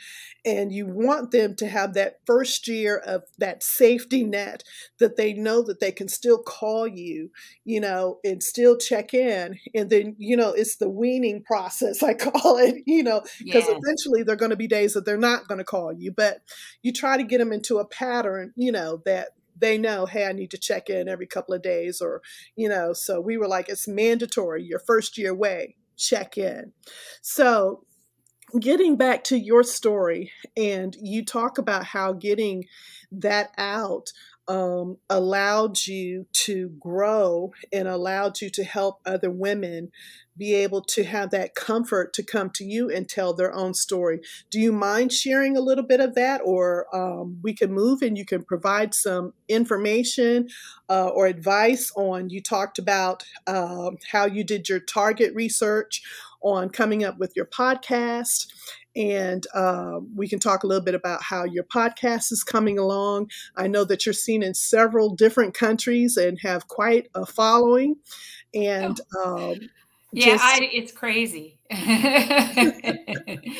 and 0.44 0.72
you 0.72 0.86
want 0.86 1.32
them 1.32 1.56
to 1.56 1.66
have 1.66 1.94
that 1.94 2.20
first 2.24 2.68
year 2.68 2.96
of 2.98 3.24
that 3.36 3.62
safety 3.64 4.22
net 4.22 4.62
that 5.00 5.16
they 5.16 5.32
know 5.32 5.60
that 5.60 5.80
they 5.80 5.90
can 5.90 6.08
still 6.08 6.40
call 6.40 6.86
you 6.86 7.30
you 7.64 7.80
know 7.80 8.18
and 8.24 8.42
still 8.42 8.78
check 8.78 9.12
in 9.12 9.58
and 9.74 9.90
then 9.90 10.14
you 10.18 10.36
know 10.36 10.52
it's 10.52 10.76
the 10.76 10.88
weaning 10.88 11.42
process 11.42 12.02
i 12.02 12.14
call 12.14 12.58
it 12.58 12.76
you 12.86 13.02
know 13.02 13.20
because 13.40 13.66
yes. 13.66 13.78
eventually 13.82 14.22
there 14.22 14.34
are 14.34 14.38
going 14.38 14.50
to 14.50 14.56
be 14.56 14.68
days 14.68 14.94
that 14.94 15.04
they're 15.04 15.16
not 15.16 15.48
going 15.48 15.58
to 15.58 15.64
call 15.64 15.92
you 15.92 16.12
but 16.12 16.38
you 16.82 16.92
try 16.92 17.16
to 17.16 17.24
get 17.24 17.38
them 17.38 17.52
into 17.52 17.78
a 17.78 17.84
pattern 17.84 18.52
you 18.56 18.70
know 18.70 19.02
that 19.04 19.30
they 19.60 19.78
know, 19.78 20.06
hey, 20.06 20.26
I 20.26 20.32
need 20.32 20.50
to 20.52 20.58
check 20.58 20.88
in 20.90 21.08
every 21.08 21.26
couple 21.26 21.54
of 21.54 21.62
days, 21.62 22.00
or, 22.00 22.22
you 22.56 22.68
know, 22.68 22.92
so 22.92 23.20
we 23.20 23.36
were 23.36 23.48
like, 23.48 23.68
it's 23.68 23.88
mandatory, 23.88 24.62
your 24.62 24.80
first 24.80 25.18
year 25.18 25.34
way, 25.34 25.76
check 25.96 26.38
in. 26.38 26.72
So, 27.22 27.84
getting 28.60 28.96
back 28.96 29.24
to 29.24 29.38
your 29.38 29.62
story, 29.62 30.32
and 30.56 30.96
you 31.00 31.24
talk 31.24 31.58
about 31.58 31.84
how 31.84 32.14
getting 32.14 32.64
that 33.12 33.50
out 33.58 34.10
um, 34.48 34.96
allowed 35.10 35.86
you 35.86 36.26
to 36.32 36.70
grow 36.80 37.52
and 37.72 37.86
allowed 37.86 38.40
you 38.40 38.48
to 38.50 38.64
help 38.64 39.00
other 39.04 39.30
women 39.30 39.90
be 40.38 40.54
able 40.54 40.80
to 40.80 41.04
have 41.04 41.30
that 41.30 41.54
comfort 41.54 42.12
to 42.14 42.22
come 42.22 42.48
to 42.48 42.64
you 42.64 42.88
and 42.88 43.08
tell 43.08 43.34
their 43.34 43.52
own 43.52 43.74
story. 43.74 44.20
Do 44.50 44.60
you 44.60 44.72
mind 44.72 45.12
sharing 45.12 45.56
a 45.56 45.60
little 45.60 45.84
bit 45.84 46.00
of 46.00 46.14
that, 46.14 46.40
or 46.44 46.86
um, 46.94 47.38
we 47.42 47.52
can 47.52 47.72
move 47.72 48.02
and 48.02 48.16
you 48.16 48.24
can 48.24 48.44
provide 48.44 48.94
some 48.94 49.34
information 49.48 50.48
uh, 50.88 51.08
or 51.08 51.26
advice 51.26 51.92
on? 51.96 52.30
You 52.30 52.40
talked 52.40 52.78
about 52.78 53.24
uh, 53.46 53.90
how 54.10 54.26
you 54.26 54.44
did 54.44 54.68
your 54.68 54.80
target 54.80 55.34
research 55.34 56.02
on 56.40 56.70
coming 56.70 57.04
up 57.04 57.18
with 57.18 57.32
your 57.34 57.46
podcast. 57.46 58.46
And 58.98 59.46
uh, 59.54 60.00
we 60.16 60.28
can 60.28 60.40
talk 60.40 60.64
a 60.64 60.66
little 60.66 60.84
bit 60.84 60.96
about 60.96 61.22
how 61.22 61.44
your 61.44 61.62
podcast 61.62 62.32
is 62.32 62.42
coming 62.42 62.80
along. 62.80 63.30
I 63.56 63.68
know 63.68 63.84
that 63.84 64.04
you're 64.04 64.12
seen 64.12 64.42
in 64.42 64.54
several 64.54 65.14
different 65.14 65.54
countries 65.54 66.16
and 66.16 66.36
have 66.40 66.66
quite 66.66 67.08
a 67.14 67.24
following. 67.24 67.94
And 68.52 69.00
oh. 69.14 69.52
um, 69.52 69.70
yeah, 70.12 70.24
just... 70.24 70.44
I, 70.44 70.68
it's 70.72 70.90
crazy. 70.90 71.60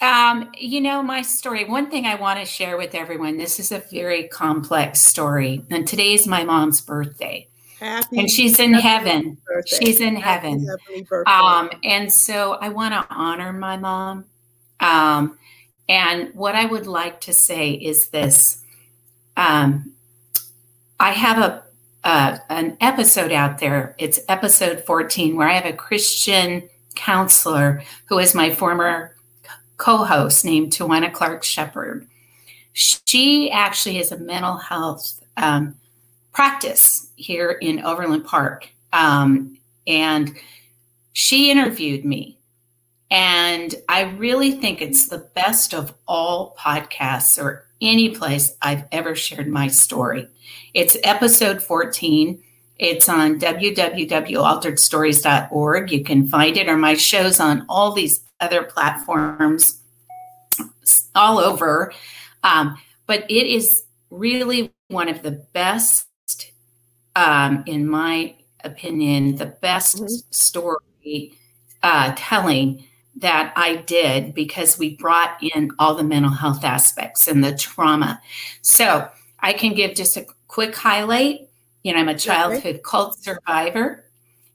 um, 0.00 0.52
you 0.56 0.80
know, 0.80 1.02
my 1.02 1.22
story, 1.22 1.64
one 1.64 1.90
thing 1.90 2.06
I 2.06 2.14
want 2.14 2.38
to 2.38 2.44
share 2.44 2.76
with 2.76 2.94
everyone 2.94 3.38
this 3.38 3.58
is 3.58 3.72
a 3.72 3.80
very 3.80 4.28
complex 4.28 5.00
story. 5.00 5.64
And 5.68 5.88
today 5.88 6.14
is 6.14 6.28
my 6.28 6.44
mom's 6.44 6.80
birthday. 6.80 7.48
Happy, 7.82 8.20
and 8.20 8.30
she's 8.30 8.60
in 8.60 8.74
heaven. 8.74 9.38
Birthday. 9.44 9.76
She's 9.84 10.00
in 10.00 10.14
happy, 10.14 10.50
heaven. 10.50 10.78
Um, 11.26 11.68
and 11.82 12.12
so 12.12 12.52
I 12.60 12.68
want 12.68 12.94
to 12.94 13.04
honor 13.12 13.52
my 13.52 13.76
mom. 13.76 14.26
Um, 14.78 15.36
and 15.88 16.32
what 16.32 16.54
I 16.54 16.64
would 16.64 16.86
like 16.86 17.20
to 17.22 17.32
say 17.32 17.72
is 17.72 18.10
this 18.10 18.62
um, 19.36 19.94
I 21.00 21.10
have 21.10 21.38
a 21.38 21.64
uh, 22.04 22.38
an 22.48 22.76
episode 22.80 23.32
out 23.32 23.58
there. 23.58 23.96
It's 23.98 24.20
episode 24.28 24.84
14, 24.84 25.34
where 25.34 25.48
I 25.48 25.54
have 25.54 25.66
a 25.66 25.76
Christian 25.76 26.68
counselor 26.94 27.82
who 28.06 28.20
is 28.20 28.32
my 28.32 28.54
former 28.54 29.16
co 29.76 30.04
host 30.04 30.44
named 30.44 30.72
Tawana 30.72 31.12
Clark 31.12 31.42
Shepard. 31.42 32.06
She 32.74 33.50
actually 33.50 33.98
is 33.98 34.12
a 34.12 34.18
mental 34.18 34.56
health 34.56 35.20
um, 35.36 35.74
practice 36.32 37.10
here 37.16 37.50
in 37.50 37.84
Overland 37.84 38.24
Park. 38.24 38.68
Um, 38.92 39.58
and 39.86 40.36
she 41.12 41.50
interviewed 41.50 42.04
me. 42.04 42.38
And 43.10 43.74
I 43.88 44.02
really 44.02 44.52
think 44.52 44.80
it's 44.80 45.08
the 45.08 45.28
best 45.34 45.74
of 45.74 45.92
all 46.08 46.56
podcasts 46.58 47.42
or 47.42 47.66
any 47.82 48.14
place 48.14 48.56
I've 48.62 48.84
ever 48.90 49.14
shared 49.14 49.48
my 49.48 49.68
story. 49.68 50.26
It's 50.72 50.96
episode 51.04 51.62
14. 51.62 52.42
It's 52.78 53.10
on 53.10 53.38
www.alteredstories.org. 53.38 55.92
You 55.92 56.02
can 56.02 56.26
find 56.26 56.56
it, 56.56 56.68
or 56.68 56.78
my 56.78 56.94
shows 56.94 57.38
on 57.38 57.66
all 57.68 57.92
these 57.92 58.22
other 58.40 58.62
platforms 58.62 59.82
all 61.14 61.38
over. 61.38 61.92
Um, 62.42 62.78
but 63.06 63.30
it 63.30 63.46
is 63.46 63.84
really 64.10 64.72
one 64.88 65.08
of 65.08 65.22
the 65.22 65.46
best, 65.52 66.08
um, 67.16 67.62
in 67.66 67.88
my 67.88 68.34
opinion, 68.64 69.36
the 69.36 69.46
best 69.46 69.96
mm-hmm. 69.96 70.06
story 70.30 71.34
uh, 71.82 72.12
telling 72.16 72.84
that 73.16 73.52
I 73.56 73.76
did 73.76 74.34
because 74.34 74.78
we 74.78 74.96
brought 74.96 75.42
in 75.42 75.70
all 75.78 75.94
the 75.94 76.02
mental 76.02 76.32
health 76.32 76.64
aspects 76.64 77.28
and 77.28 77.44
the 77.44 77.54
trauma. 77.54 78.20
So 78.62 79.08
I 79.40 79.52
can 79.52 79.74
give 79.74 79.94
just 79.94 80.16
a 80.16 80.26
quick 80.48 80.74
highlight. 80.74 81.48
You 81.82 81.92
know, 81.92 82.00
I'm 82.00 82.08
a 82.08 82.18
childhood 82.18 82.82
cult 82.82 83.22
survivor. 83.22 84.04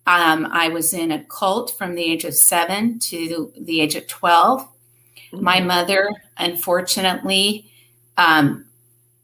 Um, 0.07 0.47
I 0.51 0.69
was 0.69 0.93
in 0.93 1.11
a 1.11 1.23
cult 1.25 1.75
from 1.77 1.95
the 1.95 2.03
age 2.03 2.23
of 2.23 2.33
seven 2.33 2.97
to 2.99 3.51
the 3.59 3.81
age 3.81 3.95
of 3.95 4.07
12. 4.07 4.61
Mm-hmm. 4.61 5.43
My 5.43 5.59
mother, 5.59 6.09
unfortunately, 6.37 7.69
um, 8.15 8.65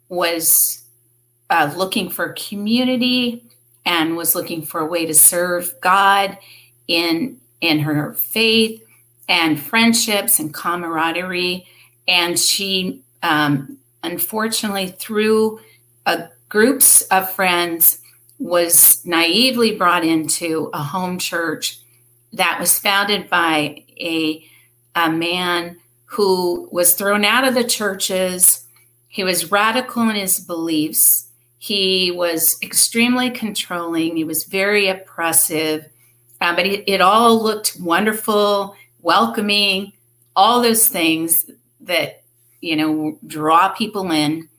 was 0.10 0.83
uh, 1.54 1.72
looking 1.78 2.10
for 2.10 2.34
community 2.34 3.46
and 3.86 4.18
was 4.18 4.34
looking 4.34 4.64
for 4.64 4.82
a 4.82 4.88
way 4.88 5.06
to 5.06 5.14
serve 5.14 5.72
God 5.82 6.36
in 6.88 7.40
in 7.62 7.80
her 7.80 8.14
faith 8.16 8.84
and 9.30 9.60
friendships 9.60 10.40
and 10.40 10.52
camaraderie. 10.52 11.68
And 12.08 12.40
she, 12.40 13.04
um, 13.22 13.78
unfortunately, 14.02 14.88
through 14.88 15.60
a 16.08 16.30
groups 16.50 17.04
of 17.04 17.32
friends, 17.32 18.00
was 18.40 19.06
naively 19.06 19.76
brought 19.76 20.04
into 20.04 20.72
a 20.74 20.82
home 20.82 21.20
church 21.20 21.80
that 22.34 22.60
was 22.60 22.80
founded 22.80 23.30
by 23.30 23.86
a, 24.00 24.44
a 24.96 25.12
man 25.12 25.78
who 26.06 26.68
was 26.72 26.96
thrown 26.96 27.24
out 27.24 27.48
of 27.48 27.54
the 27.54 27.64
churches. 27.64 28.66
He 29.08 29.24
was 29.24 29.52
radical 29.52 30.10
in 30.10 30.16
his 30.16 30.40
beliefs. 30.40 31.30
He 31.64 32.12
was 32.12 32.58
extremely 32.62 33.30
controlling. 33.30 34.18
He 34.18 34.26
was 34.26 34.44
very 34.44 34.90
oppressive. 34.90 35.86
Uh, 36.42 36.54
but 36.58 36.66
it, 36.66 36.84
it 36.88 37.00
all 37.00 37.42
looked 37.42 37.78
wonderful 37.80 38.76
welcoming, 39.00 39.94
all 40.36 40.62
those 40.62 40.90
things 40.90 41.50
that, 41.80 42.24
you 42.60 42.76
know, 42.76 43.18
draw 43.26 43.70
people 43.70 44.12
in. 44.12 44.50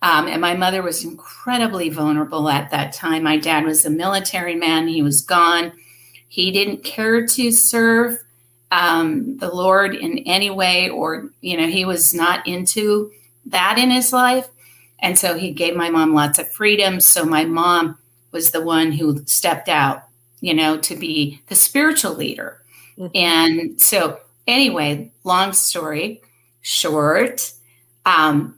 Um, 0.00 0.26
and 0.26 0.40
my 0.40 0.54
mother 0.56 0.80
was 0.80 1.04
incredibly 1.04 1.90
vulnerable 1.90 2.48
at 2.48 2.70
that 2.70 2.94
time. 2.94 3.24
My 3.24 3.36
dad 3.36 3.66
was 3.66 3.84
a 3.84 3.90
military 3.90 4.54
man, 4.54 4.88
he 4.88 5.02
was 5.02 5.20
gone. 5.20 5.70
He 6.28 6.50
didn't 6.50 6.82
care 6.82 7.26
to 7.26 7.50
serve 7.52 8.18
um, 8.70 9.36
the 9.36 9.54
Lord 9.54 9.94
in 9.94 10.20
any 10.20 10.48
way, 10.48 10.88
or, 10.88 11.28
you 11.42 11.58
know, 11.58 11.66
he 11.66 11.84
was 11.84 12.14
not 12.14 12.46
into 12.46 13.12
that 13.44 13.76
in 13.76 13.90
his 13.90 14.14
life. 14.14 14.48
And 15.04 15.18
so 15.18 15.36
he 15.36 15.50
gave 15.50 15.76
my 15.76 15.90
mom 15.90 16.14
lots 16.14 16.38
of 16.38 16.50
freedom. 16.50 16.98
So 16.98 17.26
my 17.26 17.44
mom 17.44 17.98
was 18.32 18.52
the 18.52 18.62
one 18.62 18.90
who 18.90 19.22
stepped 19.26 19.68
out, 19.68 20.04
you 20.40 20.54
know, 20.54 20.78
to 20.78 20.96
be 20.96 21.42
the 21.48 21.54
spiritual 21.54 22.14
leader. 22.14 22.62
Mm-hmm. 22.96 23.14
And 23.14 23.80
so, 23.80 24.20
anyway, 24.46 25.12
long 25.22 25.52
story 25.52 26.22
short, 26.62 27.52
um, 28.06 28.56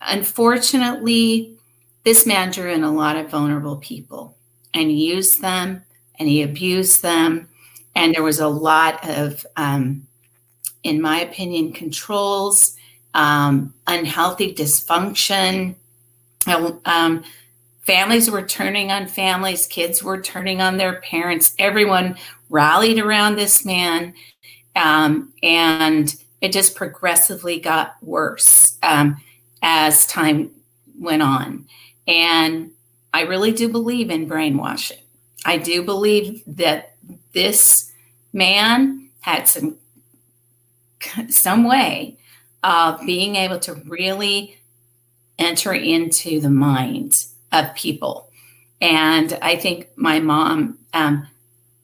unfortunately, 0.00 1.58
this 2.04 2.24
man 2.24 2.52
drew 2.52 2.72
in 2.72 2.82
a 2.82 2.90
lot 2.90 3.16
of 3.16 3.28
vulnerable 3.28 3.76
people 3.76 4.34
and 4.72 4.88
he 4.90 5.12
used 5.12 5.42
them 5.42 5.82
and 6.18 6.26
he 6.26 6.40
abused 6.40 7.02
them. 7.02 7.50
And 7.94 8.14
there 8.14 8.22
was 8.22 8.40
a 8.40 8.48
lot 8.48 9.06
of, 9.06 9.44
um, 9.56 10.06
in 10.82 11.02
my 11.02 11.20
opinion, 11.20 11.74
controls, 11.74 12.76
um, 13.16 13.72
unhealthy 13.86 14.54
dysfunction. 14.54 15.74
Um, 16.46 17.24
families 17.80 18.30
were 18.30 18.46
turning 18.46 18.92
on 18.92 19.08
families, 19.08 19.66
kids 19.66 20.02
were 20.02 20.20
turning 20.20 20.60
on 20.60 20.76
their 20.76 21.00
parents. 21.00 21.54
Everyone 21.58 22.16
rallied 22.50 23.00
around 23.00 23.34
this 23.34 23.64
man. 23.64 24.14
Um, 24.76 25.32
and 25.42 26.14
it 26.42 26.52
just 26.52 26.76
progressively 26.76 27.58
got 27.58 27.96
worse 28.02 28.76
um, 28.82 29.16
as 29.62 30.06
time 30.06 30.50
went 30.98 31.22
on. 31.22 31.66
And 32.06 32.72
I 33.14 33.22
really 33.22 33.52
do 33.52 33.70
believe 33.70 34.10
in 34.10 34.28
brainwashing. 34.28 35.00
I 35.46 35.56
do 35.56 35.82
believe 35.82 36.42
that 36.46 36.96
this 37.32 37.90
man 38.34 39.08
had 39.20 39.48
some 39.48 39.78
some 41.30 41.64
way 41.64 42.18
of 42.66 43.00
being 43.06 43.36
able 43.36 43.60
to 43.60 43.74
really 43.86 44.58
enter 45.38 45.72
into 45.72 46.40
the 46.40 46.50
minds 46.50 47.32
of 47.52 47.72
people. 47.76 48.28
And 48.80 49.38
I 49.40 49.54
think 49.54 49.88
my 49.94 50.18
mom 50.18 50.78
um, 50.92 51.28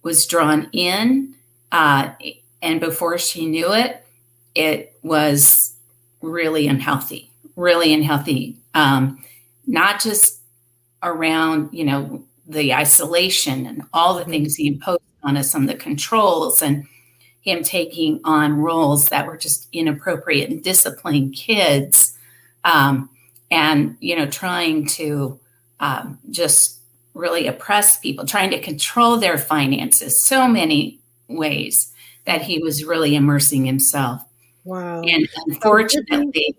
was 0.02 0.26
drawn 0.26 0.68
in, 0.72 1.34
uh, 1.70 2.10
and 2.60 2.80
before 2.80 3.16
she 3.16 3.46
knew 3.46 3.72
it, 3.72 4.04
it 4.56 4.98
was 5.02 5.76
really 6.20 6.66
unhealthy, 6.66 7.30
really 7.54 7.94
unhealthy. 7.94 8.56
Um, 8.74 9.24
not 9.66 10.00
just 10.00 10.40
around, 11.00 11.70
you 11.72 11.84
know, 11.84 12.24
the 12.46 12.74
isolation 12.74 13.66
and 13.66 13.82
all 13.92 14.14
the 14.16 14.24
things 14.24 14.56
he 14.56 14.66
imposed 14.66 15.00
on 15.22 15.36
us, 15.36 15.54
on 15.54 15.66
the 15.66 15.74
controls, 15.74 16.60
and 16.60 16.86
him 17.42 17.62
taking 17.62 18.20
on 18.24 18.54
roles 18.54 19.06
that 19.06 19.26
were 19.26 19.36
just 19.36 19.68
inappropriate 19.72 20.50
and 20.50 20.62
disciplining 20.62 21.32
kids, 21.32 22.16
um, 22.64 23.10
and 23.50 23.96
you 24.00 24.16
know, 24.16 24.26
trying 24.26 24.86
to 24.86 25.38
um, 25.80 26.18
just 26.30 26.78
really 27.14 27.46
oppress 27.46 27.98
people, 27.98 28.24
trying 28.24 28.50
to 28.50 28.60
control 28.60 29.18
their 29.18 29.36
finances, 29.36 30.22
so 30.22 30.48
many 30.48 30.98
ways 31.28 31.92
that 32.24 32.42
he 32.42 32.58
was 32.58 32.84
really 32.84 33.14
immersing 33.14 33.64
himself. 33.64 34.24
Wow. 34.64 35.02
And 35.02 35.28
unfortunately, 35.46 36.56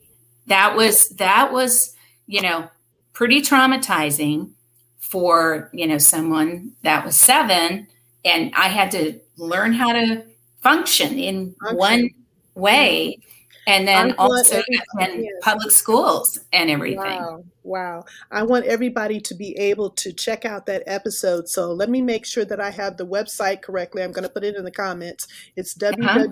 that 0.47 0.75
was 0.75 1.09
that 1.09 1.53
was, 1.53 1.95
you 2.27 2.41
know, 2.41 2.69
pretty 3.13 3.41
traumatizing 3.41 4.51
for, 4.99 5.69
you 5.73 5.87
know, 5.87 5.97
someone 5.97 6.73
that 6.81 7.05
was 7.05 7.15
7 7.15 7.87
and 8.25 8.53
I 8.55 8.67
had 8.67 8.91
to 8.91 9.19
learn 9.37 9.73
how 9.73 9.93
to 9.93 10.23
function 10.63 11.19
in 11.19 11.53
function. 11.61 11.77
one 11.77 12.09
way 12.55 13.19
and 13.67 13.87
then 13.87 14.15
also 14.17 14.61
in 14.99 15.29
public 15.41 15.71
schools 15.71 16.39
and 16.51 16.69
everything. 16.69 16.97
Wow. 16.97 17.45
Wow. 17.63 18.03
I 18.31 18.43
want 18.43 18.65
everybody 18.65 19.21
to 19.21 19.35
be 19.35 19.57
able 19.57 19.91
to 19.91 20.11
check 20.11 20.43
out 20.43 20.65
that 20.65 20.83
episode. 20.85 21.47
So 21.47 21.71
let 21.71 21.89
me 21.89 22.01
make 22.01 22.25
sure 22.25 22.43
that 22.45 22.59
I 22.59 22.71
have 22.71 22.97
the 22.97 23.07
website 23.07 23.61
correctly. 23.61 24.03
I'm 24.03 24.11
going 24.11 24.23
to 24.23 24.29
put 24.29 24.43
it 24.43 24.55
in 24.55 24.65
the 24.65 24.71
comments. 24.71 25.27
It's 25.55 25.81
uh-huh. 25.81 26.27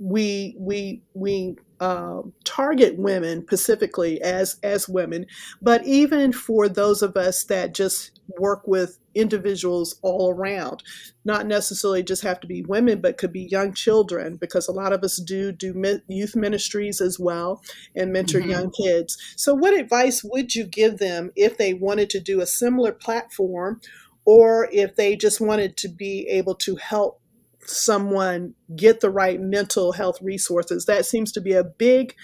we 0.03 0.57
we 0.59 1.01
we 1.15 1.57
uh, 1.79 2.23
target 2.43 2.99
women 2.99 3.43
specifically 3.43 4.21
as 4.21 4.57
as 4.65 4.89
women, 4.89 5.27
but 5.61 5.87
even 5.87 6.33
for 6.33 6.69
those 6.69 7.03
of 7.03 7.17
us 7.17 7.45
that 7.45 7.73
just 7.73 8.21
work 8.39 8.67
with 8.67 8.99
individuals 9.15 10.01
all 10.03 10.31
around, 10.31 10.83
not 11.25 11.47
necessarily 11.47 12.03
just 12.03 12.23
have 12.23 12.41
to 12.41 12.49
be 12.49 12.63
women, 12.63 13.01
but 13.01 13.17
could 13.17 13.33
be 13.33 13.43
young 13.43 13.73
children, 13.75 14.37
because 14.37 14.67
a 14.67 14.73
lot 14.73 14.93
of 14.93 15.05
us 15.05 15.19
do 15.19 15.53
do 15.53 16.01
youth 16.09 16.35
ministries 16.35 17.01
as 17.01 17.21
well 17.21 17.63
and 17.95 18.13
mentor 18.13 18.41
mm-hmm. 18.41 18.51
young 18.51 18.71
kids. 18.73 19.17
So, 19.37 19.55
what 19.55 19.79
advice 19.79 20.25
would 20.25 20.57
you 20.57 20.65
give 20.65 20.99
them 20.99 21.31
if 21.37 21.59
they 21.59 21.75
wanted 21.75 22.11
to 22.11 22.21
do 22.21 22.41
a 22.41 22.47
similar 22.47 22.91
platform? 22.91 23.81
Or 24.25 24.69
if 24.71 24.95
they 24.95 25.17
just 25.17 25.41
wanted 25.41 25.77
to 25.79 25.89
be 25.89 26.29
able 26.29 26.55
to 26.55 26.77
help 26.77 27.22
someone 27.65 28.55
get 28.77 29.01
the 29.01 29.11
right 29.11 29.41
mental 29.41 29.93
health 29.93 30.19
resources. 30.21 30.87
That 30.87 31.07
seems 31.07 31.33
to 31.33 31.41
be 31.41 31.53
a 31.53 31.65
big 31.65 32.15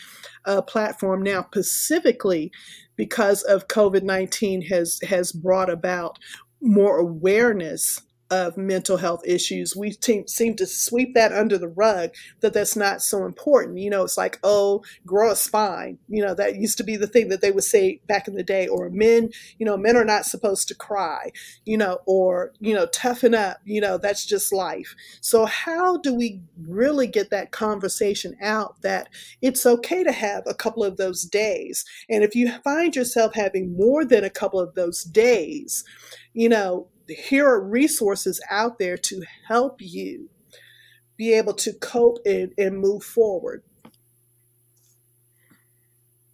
uh, 0.45 0.63
platform 0.63 1.23
now, 1.23 1.47
specifically 1.51 2.51
because 2.97 3.43
of 3.43 3.69
COVID 3.69 4.03
19 4.03 4.63
has, 4.63 4.99
has 5.09 5.33
brought 5.33 5.71
about 5.71 6.19
more 6.61 6.99
awareness 6.99 8.01
of 8.31 8.57
mental 8.57 8.99
health 8.99 9.23
issues, 9.25 9.75
we 9.75 9.93
te- 9.93 10.27
seem 10.27 10.55
to 10.57 10.67
sweep 10.67 11.15
that 11.15 11.33
under 11.33 11.57
the 11.57 11.69
rug 11.69 12.11
that 12.41 12.53
that's 12.53 12.77
not 12.77 13.03
so 13.03 13.25
important. 13.25 13.79
You 13.79 13.91
know, 13.91 14.05
it's 14.05 14.19
like, 14.19 14.39
oh, 14.43 14.83
grow 15.07 15.31
a 15.31 15.37
spine. 15.37 15.99
You 16.09 16.25
know, 16.25 16.35
that 16.35 16.57
used 16.57 16.77
to 16.79 16.85
be 16.85 16.97
the 16.97 17.07
thing 17.07 17.29
that 17.29 17.41
they 17.41 17.51
would 17.51 17.65
say 17.65 18.01
back 18.07 18.29
in 18.29 18.35
the 18.35 18.43
day. 18.43 18.69
Or 18.69 18.91
men, 18.91 19.31
you 19.59 19.67
know, 19.67 19.77
men 19.77 19.97
are 19.97 20.05
not 20.05 20.27
supposed 20.27 20.69
to 20.69 20.75
cry, 20.75 21.31
you 21.65 21.77
know, 21.77 21.99
or, 22.07 22.53
you 22.61 22.75
know, 22.75 22.87
toughen 22.87 23.35
up. 23.35 23.59
You 23.65 23.81
know, 23.81 23.99
that's 23.99 24.27
just 24.27 24.53
life. 24.53 24.95
So, 25.21 25.47
how 25.47 25.97
do 25.99 26.15
we 26.15 26.43
really 26.61 27.07
get 27.07 27.31
that 27.31 27.51
conversation 27.51 28.37
out 28.43 28.81
that 28.83 29.09
it's 29.41 29.65
okay 29.65 30.05
to 30.05 30.13
have 30.13 30.43
a 30.47 30.55
couple 30.55 30.85
of 30.85 30.97
those 30.97 31.23
days? 31.23 31.85
And 32.11 32.23
if 32.23 32.35
you 32.35 32.51
find 32.63 32.95
yourself 32.95 33.35
having 33.35 33.77
more 33.77 34.05
than 34.05 34.25
a 34.25 34.31
couple 34.31 34.61
of 34.61 34.75
those 34.75 35.05
days, 35.05 35.85
you 36.39 36.49
know, 36.49 36.87
here 37.09 37.49
are 37.49 37.61
resources 37.61 38.41
out 38.49 38.79
there 38.79 38.97
to 38.97 39.25
help 39.49 39.83
you 39.83 40.31
be 41.17 41.35
able 41.35 41.53
to 41.53 41.73
cope 41.73 42.19
and, 42.25 42.53
and 42.57 42.79
move 42.79 43.03
forward. 43.03 43.65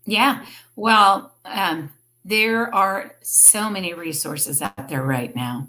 Yeah. 0.04 0.44
Well, 0.76 1.34
um, 1.46 1.90
there 2.22 2.72
are 2.74 3.14
so 3.22 3.70
many 3.70 3.94
resources 3.94 4.60
out 4.60 4.90
there 4.90 5.02
right 5.02 5.34
now. 5.34 5.68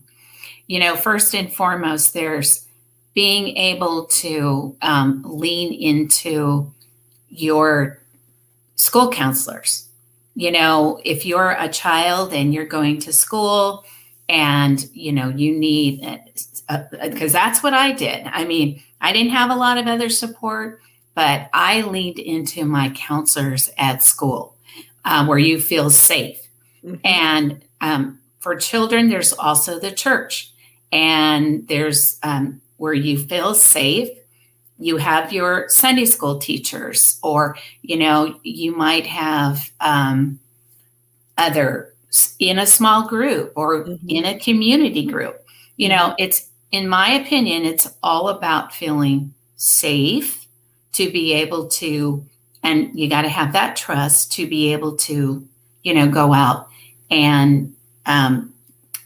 You 0.67 0.81
know, 0.81 0.97
first 0.97 1.33
and 1.33 1.53
foremost, 1.53 2.13
there's 2.13 2.67
being 3.13 3.55
able 3.55 4.03
to 4.07 4.75
um, 4.81 5.23
lean 5.25 5.71
into 5.71 6.73
your 7.29 8.01
school 8.75 9.09
counselors. 9.09 9.87
You 10.35 10.51
know, 10.51 10.99
if 11.05 11.25
you're 11.25 11.51
a 11.51 11.69
child 11.69 12.33
and 12.33 12.53
you're 12.53 12.65
going 12.65 12.99
to 12.99 13.13
school 13.13 13.85
and, 14.27 14.87
you 14.93 15.11
know, 15.11 15.29
you 15.29 15.57
need, 15.57 16.01
because 16.67 17.35
uh, 17.35 17.39
that's 17.39 17.61
what 17.63 17.73
I 17.73 17.91
did. 17.91 18.25
I 18.25 18.45
mean, 18.45 18.81
I 19.01 19.13
didn't 19.13 19.31
have 19.31 19.51
a 19.51 19.55
lot 19.55 19.77
of 19.77 19.87
other 19.87 20.09
support, 20.09 20.81
but 21.13 21.49
I 21.53 21.81
leaned 21.81 22.19
into 22.19 22.65
my 22.65 22.89
counselors 22.89 23.71
at 23.77 24.03
school 24.03 24.55
um, 25.05 25.27
where 25.27 25.39
you 25.39 25.59
feel 25.59 25.89
safe. 25.89 26.39
Mm-hmm. 26.83 26.95
And 27.03 27.63
um, 27.81 28.19
for 28.39 28.55
children, 28.55 29.09
there's 29.09 29.33
also 29.33 29.79
the 29.79 29.91
church, 29.91 30.51
and 30.91 31.67
there's 31.67 32.19
um, 32.21 32.61
where 32.77 32.93
you 32.93 33.17
feel 33.17 33.55
safe. 33.55 34.09
You 34.77 34.97
have 34.97 35.33
your 35.33 35.69
Sunday 35.69 36.05
school 36.05 36.37
teachers, 36.37 37.17
or 37.23 37.57
you 37.81 37.97
know, 37.97 38.39
you 38.43 38.75
might 38.75 39.07
have 39.07 39.71
um, 39.79 40.39
other 41.37 41.94
in 42.39 42.59
a 42.59 42.67
small 42.67 43.07
group 43.07 43.53
or 43.55 43.83
mm-hmm. 43.83 44.09
in 44.09 44.25
a 44.25 44.39
community 44.39 45.05
group. 45.05 45.41
You 45.77 45.89
know, 45.89 46.15
it's 46.17 46.49
in 46.71 46.87
my 46.87 47.11
opinion, 47.11 47.63
it's 47.63 47.93
all 48.03 48.29
about 48.29 48.73
feeling 48.73 49.33
safe 49.55 50.45
to 50.93 51.11
be 51.11 51.33
able 51.33 51.67
to, 51.67 52.25
and 52.63 52.97
you 52.97 53.09
got 53.09 53.23
to 53.23 53.29
have 53.29 53.53
that 53.53 53.75
trust 53.75 54.31
to 54.33 54.47
be 54.47 54.73
able 54.73 54.95
to, 54.97 55.47
you 55.83 55.93
know, 55.93 56.07
go 56.07 56.33
out 56.33 56.67
and 57.09 57.73
um, 58.05 58.53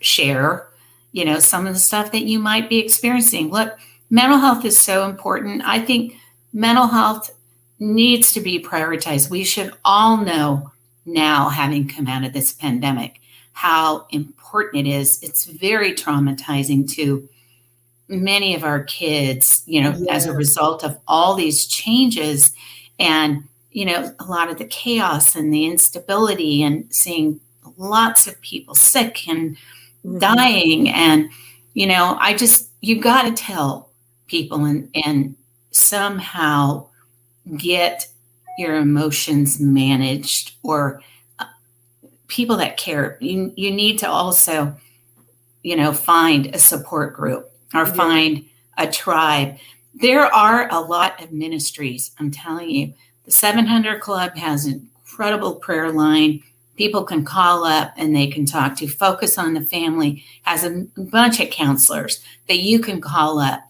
share, 0.01 0.67
you 1.11 1.25
know, 1.25 1.39
some 1.39 1.67
of 1.67 1.73
the 1.73 1.79
stuff 1.79 2.11
that 2.11 2.23
you 2.23 2.39
might 2.39 2.69
be 2.69 2.79
experiencing. 2.79 3.49
Look, 3.49 3.77
mental 4.09 4.37
health 4.37 4.65
is 4.65 4.77
so 4.77 5.07
important. 5.07 5.61
I 5.65 5.79
think 5.79 6.15
mental 6.53 6.87
health 6.87 7.31
needs 7.79 8.33
to 8.33 8.41
be 8.41 8.61
prioritized. 8.61 9.29
We 9.29 9.43
should 9.43 9.73
all 9.83 10.17
know 10.17 10.71
now, 11.13 11.49
having 11.49 11.87
come 11.87 12.07
out 12.07 12.23
of 12.23 12.33
this 12.33 12.53
pandemic, 12.53 13.19
how 13.53 14.05
important 14.11 14.87
it 14.87 14.89
is. 14.89 15.21
It's 15.21 15.45
very 15.45 15.93
traumatizing 15.93 16.89
to 16.93 17.27
many 18.07 18.55
of 18.55 18.63
our 18.63 18.83
kids, 18.83 19.63
you 19.65 19.81
know, 19.81 19.93
as 20.09 20.25
a 20.25 20.33
result 20.33 20.83
of 20.83 20.97
all 21.07 21.35
these 21.35 21.67
changes 21.67 22.51
and, 22.97 23.43
you 23.71 23.85
know, 23.85 24.13
a 24.19 24.25
lot 24.25 24.49
of 24.49 24.57
the 24.57 24.65
chaos 24.65 25.35
and 25.35 25.53
the 25.53 25.65
instability 25.65 26.63
and 26.63 26.85
seeing 26.93 27.39
lots 27.77 28.27
of 28.27 28.39
people 28.41 28.75
sick 28.75 29.27
and 29.27 29.55
mm-hmm. 30.05 30.19
dying. 30.19 30.89
And, 30.89 31.29
you 31.73 31.85
know, 31.85 32.17
I 32.19 32.33
just—you've 32.35 33.03
got 33.03 33.23
to 33.23 33.31
tell 33.31 33.89
people 34.27 34.65
and, 34.65 34.89
and 35.05 35.35
somehow 35.71 36.87
get 37.57 38.07
your 38.59 38.75
emotions 38.75 39.59
managed 39.59 40.51
or 40.63 41.01
uh, 41.39 41.45
people 42.27 42.57
that 42.57 42.75
care. 42.75 43.17
You, 43.21 43.53
you 43.55 43.71
need 43.71 43.99
to 43.99 44.09
also, 44.09 44.75
you 45.63 45.77
know, 45.77 45.93
find 45.93 46.47
a 46.47 46.59
support 46.59 47.15
group 47.15 47.49
or 47.73 47.85
find 47.85 48.45
a 48.77 48.85
tribe. 48.85 49.57
There 49.95 50.25
are 50.25 50.67
a 50.71 50.81
lot 50.81 51.23
of 51.23 51.31
ministries, 51.31 52.11
I'm 52.19 52.31
telling 52.31 52.69
you. 52.69 52.93
The 53.23 53.31
700 53.31 54.01
Club 54.01 54.35
has 54.35 54.65
an 54.65 54.89
incredible 54.95 55.55
prayer 55.55 55.91
line. 55.91 56.43
People 56.75 57.05
can 57.05 57.23
call 57.23 57.63
up 57.63 57.93
and 57.95 58.13
they 58.13 58.27
can 58.27 58.45
talk 58.45 58.75
to. 58.77 58.87
Focus 58.87 59.37
on 59.37 59.53
the 59.53 59.61
Family 59.61 60.23
has 60.43 60.65
a 60.65 60.85
bunch 60.97 61.39
of 61.39 61.49
counselors 61.49 62.23
that 62.49 62.59
you 62.59 62.79
can 62.79 62.99
call 62.99 63.39
up. 63.39 63.61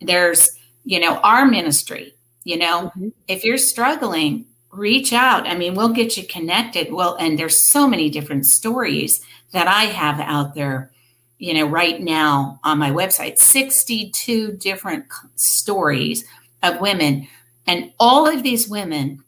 There's, 0.00 0.50
you 0.84 1.00
know, 1.00 1.16
our 1.18 1.46
ministry, 1.46 2.15
you 2.46 2.56
know, 2.56 2.92
mm-hmm. 2.96 3.08
if 3.28 3.44
you're 3.44 3.58
struggling, 3.58 4.46
reach 4.70 5.12
out. 5.12 5.46
I 5.46 5.56
mean, 5.56 5.74
we'll 5.74 5.92
get 5.92 6.16
you 6.16 6.26
connected. 6.26 6.92
Well, 6.92 7.16
and 7.16 7.38
there's 7.38 7.68
so 7.68 7.88
many 7.88 8.08
different 8.08 8.46
stories 8.46 9.20
that 9.52 9.66
I 9.68 9.84
have 9.84 10.20
out 10.20 10.54
there 10.54 10.92
you 11.38 11.52
know, 11.52 11.66
right 11.66 12.00
now 12.00 12.60
on 12.64 12.78
my 12.78 12.90
website, 12.90 13.38
62 13.38 14.52
different 14.52 15.04
stories 15.34 16.24
of 16.62 16.80
women. 16.80 17.28
And 17.66 17.92
all 17.98 18.26
of 18.26 18.42
these 18.42 18.68
women 18.68 19.22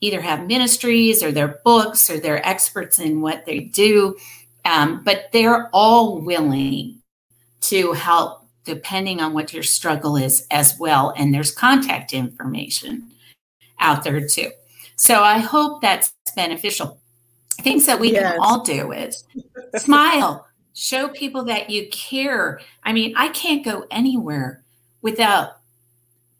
either 0.00 0.20
have 0.20 0.46
ministries 0.46 1.22
or 1.22 1.32
their 1.32 1.60
books 1.64 2.08
or 2.08 2.20
they're 2.20 2.46
experts 2.46 2.98
in 2.98 3.20
what 3.20 3.46
they 3.46 3.60
do. 3.60 4.16
Um, 4.64 5.02
but 5.02 5.30
they're 5.32 5.68
all 5.72 6.20
willing 6.20 7.00
to 7.62 7.92
help 7.92 8.39
depending 8.74 9.20
on 9.20 9.32
what 9.32 9.52
your 9.52 9.64
struggle 9.64 10.16
is 10.16 10.46
as 10.52 10.78
well. 10.78 11.12
And 11.16 11.34
there's 11.34 11.50
contact 11.50 12.14
information 12.14 13.10
out 13.80 14.04
there 14.04 14.26
too. 14.26 14.52
So 14.94 15.24
I 15.24 15.38
hope 15.38 15.82
that's 15.82 16.12
beneficial. 16.36 17.00
Things 17.62 17.84
that 17.86 17.98
we 17.98 18.12
yes. 18.12 18.32
can 18.32 18.40
all 18.40 18.62
do 18.62 18.92
is 18.92 19.24
smile 19.76 20.46
show 20.72 21.08
people 21.08 21.44
that 21.44 21.68
you 21.68 21.88
care. 21.90 22.60
I 22.84 22.92
mean, 22.92 23.12
I 23.16 23.28
can't 23.30 23.64
go 23.64 23.86
anywhere 23.90 24.62
without 25.02 25.56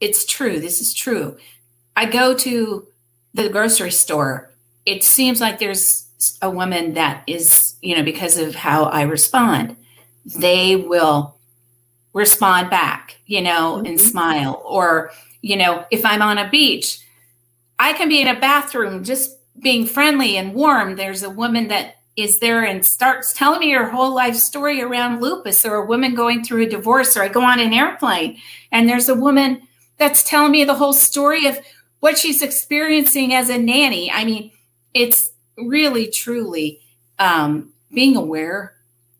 it's 0.01 0.25
true. 0.25 0.61
This 0.61 0.81
is 0.81 0.95
true. 0.95 1.37
I 1.97 2.07
go 2.07 2.35
to 2.35 2.87
the 3.35 3.49
grocery 3.49 3.91
store. 3.91 4.51
It 4.87 5.03
seems 5.03 5.41
like 5.41 5.59
there's 5.59 6.07
a 6.41 6.49
woman 6.49 6.95
that 6.95 7.25
is, 7.27 7.75
you 7.83 7.97
know, 7.97 8.05
because 8.05 8.39
of 8.39 8.55
how 8.55 8.85
I 8.85 9.03
respond, 9.03 9.77
they 10.25 10.77
will 10.77 11.37
respond 12.13 12.71
back, 12.71 13.17
you 13.27 13.41
know, 13.41 13.77
mm-hmm. 13.77 13.87
and 13.87 14.01
smile. 14.01 14.63
Or, 14.65 15.11
you 15.43 15.57
know, 15.57 15.85
if 15.91 16.05
I'm 16.05 16.23
on 16.23 16.39
a 16.39 16.51
beach, 16.51 17.01
I 17.79 17.93
can 17.93 18.09
be 18.09 18.21
in 18.21 18.29
a 18.29 18.39
bathroom 18.39 19.05
just 19.05 19.39
being 19.59 19.87
friendly 19.87 20.37
and 20.37 20.55
warm. 20.55 20.97
There's 20.97 21.23
a 21.23 21.31
woman 21.31 21.69
that 21.69 21.97
is 22.17 22.39
there 22.39 22.65
and 22.65 22.85
starts 22.85 23.33
telling 23.33 23.61
me 23.61 23.71
her 23.71 23.89
whole 23.89 24.15
life 24.15 24.37
story 24.37 24.83
around 24.83 25.21
lupus 25.21 25.65
or 25.65 25.77
a 25.77 25.87
woman 25.87 26.15
going 26.15 26.45
through 26.45 26.65
a 26.65 26.69
divorce 26.69 27.17
or 27.17 27.23
I 27.23 27.29
go 27.29 27.43
on 27.43 27.61
an 27.61 27.73
airplane 27.73 28.39
and 28.73 28.89
there's 28.89 29.09
a 29.09 29.15
woman 29.15 29.63
that's 29.97 30.23
telling 30.23 30.53
me 30.53 30.65
the 30.65 30.75
whole 30.75 30.93
story 30.93 31.47
of 31.47 31.59
what 32.01 32.19
she's 32.19 32.43
experiencing 32.43 33.35
as 33.35 33.49
a 33.49 33.59
nanny. 33.59 34.11
I 34.11 34.25
mean, 34.25 34.51
it's 34.95 35.31
really 35.57 36.09
truly 36.09 36.81
um, 37.19 37.73
being 37.93 38.17
aware 38.17 38.75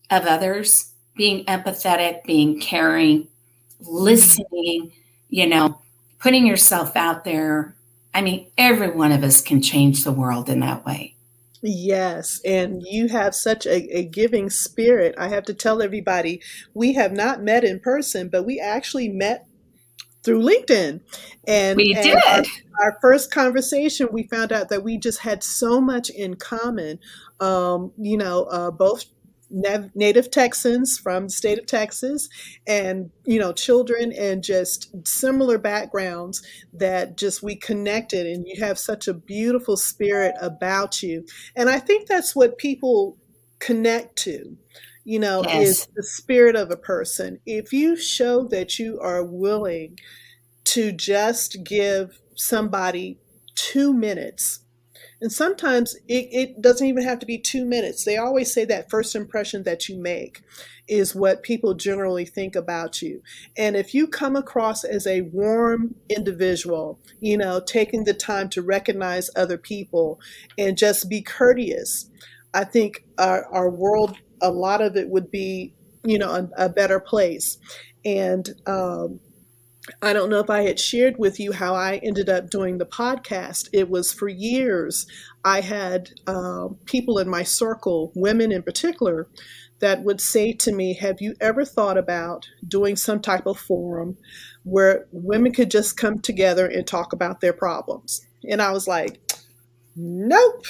of 0.09 0.25
others, 0.25 0.90
being 1.15 1.45
empathetic, 1.45 2.23
being 2.23 2.59
caring, 2.59 3.27
listening, 3.79 4.91
you 5.29 5.47
know, 5.47 5.79
putting 6.19 6.45
yourself 6.45 6.95
out 6.95 7.23
there. 7.23 7.75
I 8.13 8.21
mean, 8.21 8.47
every 8.57 8.91
one 8.91 9.11
of 9.11 9.23
us 9.23 9.41
can 9.41 9.61
change 9.61 10.03
the 10.03 10.11
world 10.11 10.49
in 10.49 10.59
that 10.61 10.85
way. 10.85 11.15
Yes, 11.63 12.41
and 12.43 12.81
you 12.83 13.07
have 13.09 13.35
such 13.35 13.67
a, 13.67 13.97
a, 13.97 14.03
giving 14.03 14.49
spirit. 14.49 15.13
I 15.17 15.27
have 15.27 15.43
to 15.45 15.53
tell 15.53 15.83
everybody 15.83 16.41
we 16.73 16.93
have 16.93 17.11
not 17.11 17.43
met 17.43 17.63
in 17.63 17.79
person, 17.79 18.29
but 18.29 18.45
we 18.45 18.59
actually 18.59 19.09
met 19.09 19.45
through 20.23 20.41
LinkedIn. 20.41 21.01
And 21.47 21.77
we 21.77 21.93
did. 21.93 22.17
Our, 22.27 22.43
our, 22.79 22.97
first 22.99 23.31
conversation, 23.31 24.07
we 24.11 24.23
found 24.23 24.51
out 24.51 24.69
that 24.69 24.83
we 24.83 24.97
just 24.97 25.19
had 25.19 25.43
so 25.43 25.79
much 25.79 26.09
in 26.09 26.35
common. 26.35 26.99
Um, 27.39 27.91
you 27.97 28.17
know, 28.17 28.45
uh, 28.45 28.71
both 28.71 29.05
native 29.51 30.31
Texans 30.31 30.97
from 30.97 31.25
the 31.25 31.29
state 31.29 31.59
of 31.59 31.65
Texas 31.65 32.29
and 32.65 33.11
you 33.25 33.39
know 33.39 33.51
children 33.51 34.11
and 34.13 34.43
just 34.43 34.89
similar 35.07 35.57
backgrounds 35.57 36.41
that 36.73 37.17
just 37.17 37.43
we 37.43 37.55
connected 37.55 38.25
and 38.25 38.45
you 38.47 38.63
have 38.63 38.79
such 38.79 39.07
a 39.07 39.13
beautiful 39.13 39.75
spirit 39.75 40.35
about 40.41 41.03
you 41.03 41.25
and 41.55 41.69
I 41.69 41.79
think 41.79 42.07
that's 42.07 42.35
what 42.35 42.57
people 42.57 43.17
connect 43.59 44.15
to 44.17 44.57
you 45.03 45.19
know 45.19 45.43
yes. 45.43 45.67
is 45.67 45.87
the 45.95 46.03
spirit 46.03 46.55
of 46.55 46.71
a 46.71 46.77
person 46.77 47.39
if 47.45 47.73
you 47.73 47.95
show 47.95 48.43
that 48.47 48.79
you 48.79 48.99
are 48.99 49.23
willing 49.23 49.97
to 50.63 50.91
just 50.91 51.63
give 51.63 52.19
somebody 52.35 53.19
2 53.55 53.93
minutes 53.93 54.59
and 55.21 55.31
sometimes 55.31 55.95
it, 56.07 56.27
it 56.31 56.61
doesn't 56.61 56.87
even 56.87 57.03
have 57.03 57.19
to 57.19 57.27
be 57.27 57.37
two 57.37 57.63
minutes. 57.63 58.03
They 58.03 58.17
always 58.17 58.51
say 58.51 58.65
that 58.65 58.89
first 58.89 59.15
impression 59.15 59.63
that 59.63 59.87
you 59.87 59.97
make 59.97 60.41
is 60.87 61.15
what 61.15 61.43
people 61.43 61.75
generally 61.75 62.25
think 62.25 62.55
about 62.55 63.01
you. 63.03 63.21
And 63.55 63.75
if 63.75 63.93
you 63.93 64.07
come 64.07 64.35
across 64.35 64.83
as 64.83 65.05
a 65.05 65.21
warm 65.21 65.95
individual, 66.09 66.99
you 67.19 67.37
know, 67.37 67.59
taking 67.59 68.03
the 68.03 68.15
time 68.15 68.49
to 68.49 68.63
recognize 68.63 69.29
other 69.35 69.57
people 69.57 70.19
and 70.57 70.75
just 70.75 71.07
be 71.07 71.21
courteous, 71.21 72.09
I 72.53 72.63
think 72.63 73.05
our, 73.19 73.45
our 73.53 73.69
world, 73.69 74.17
a 74.41 74.51
lot 74.51 74.81
of 74.81 74.97
it 74.97 75.07
would 75.09 75.29
be, 75.29 75.75
you 76.03 76.17
know, 76.17 76.31
a, 76.31 76.65
a 76.65 76.69
better 76.69 76.99
place. 76.99 77.59
And 78.03 78.49
um, 78.65 79.19
I 80.01 80.13
don't 80.13 80.29
know 80.29 80.39
if 80.39 80.49
I 80.49 80.61
had 80.61 80.79
shared 80.79 81.15
with 81.17 81.39
you 81.39 81.51
how 81.51 81.73
I 81.73 81.97
ended 82.03 82.29
up 82.29 82.49
doing 82.49 82.77
the 82.77 82.85
podcast. 82.85 83.67
It 83.73 83.89
was 83.89 84.13
for 84.13 84.29
years. 84.29 85.07
I 85.43 85.61
had 85.61 86.11
uh, 86.27 86.69
people 86.85 87.17
in 87.17 87.27
my 87.27 87.43
circle, 87.43 88.11
women 88.15 88.51
in 88.51 88.61
particular, 88.61 89.27
that 89.79 90.03
would 90.03 90.21
say 90.21 90.53
to 90.53 90.71
me, 90.71 90.93
Have 90.93 91.19
you 91.19 91.35
ever 91.41 91.65
thought 91.65 91.97
about 91.97 92.47
doing 92.67 92.95
some 92.95 93.19
type 93.19 93.47
of 93.47 93.59
forum 93.59 94.17
where 94.63 95.07
women 95.11 95.51
could 95.51 95.71
just 95.71 95.97
come 95.97 96.19
together 96.19 96.67
and 96.67 96.85
talk 96.85 97.11
about 97.11 97.41
their 97.41 97.53
problems? 97.53 98.25
And 98.47 98.61
I 98.61 98.71
was 98.71 98.87
like, 98.87 99.19
Nope. 99.95 100.65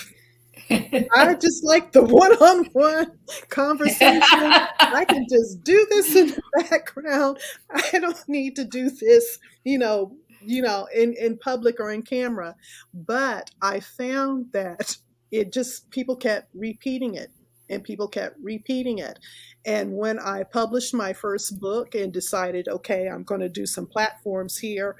I 0.71 1.35
just 1.35 1.63
like 1.63 1.91
the 1.91 2.03
one 2.03 2.33
on 2.33 2.65
one 2.73 3.11
conversation. 3.49 4.21
I 4.31 5.05
can 5.07 5.25
just 5.29 5.63
do 5.63 5.85
this 5.89 6.15
in 6.15 6.27
the 6.27 6.41
background. 6.69 7.37
I 7.69 7.99
don't 7.99 8.27
need 8.27 8.55
to 8.57 8.65
do 8.65 8.89
this, 8.89 9.39
you 9.63 9.77
know, 9.77 10.15
you 10.41 10.61
know, 10.61 10.87
in, 10.95 11.13
in 11.13 11.37
public 11.37 11.79
or 11.79 11.91
in 11.91 12.01
camera. 12.03 12.55
But 12.93 13.51
I 13.61 13.79
found 13.79 14.47
that 14.53 14.97
it 15.31 15.53
just 15.53 15.89
people 15.91 16.15
kept 16.15 16.49
repeating 16.53 17.15
it 17.15 17.31
and 17.69 17.83
people 17.83 18.07
kept 18.07 18.37
repeating 18.41 18.99
it. 18.99 19.17
And 19.65 19.93
when 19.93 20.19
I 20.19 20.43
published 20.43 20.93
my 20.93 21.13
first 21.13 21.59
book 21.59 21.95
and 21.95 22.11
decided, 22.11 22.67
okay, 22.67 23.07
I'm 23.07 23.23
going 23.23 23.41
to 23.41 23.49
do 23.49 23.65
some 23.65 23.87
platforms 23.87 24.57
here, 24.57 24.97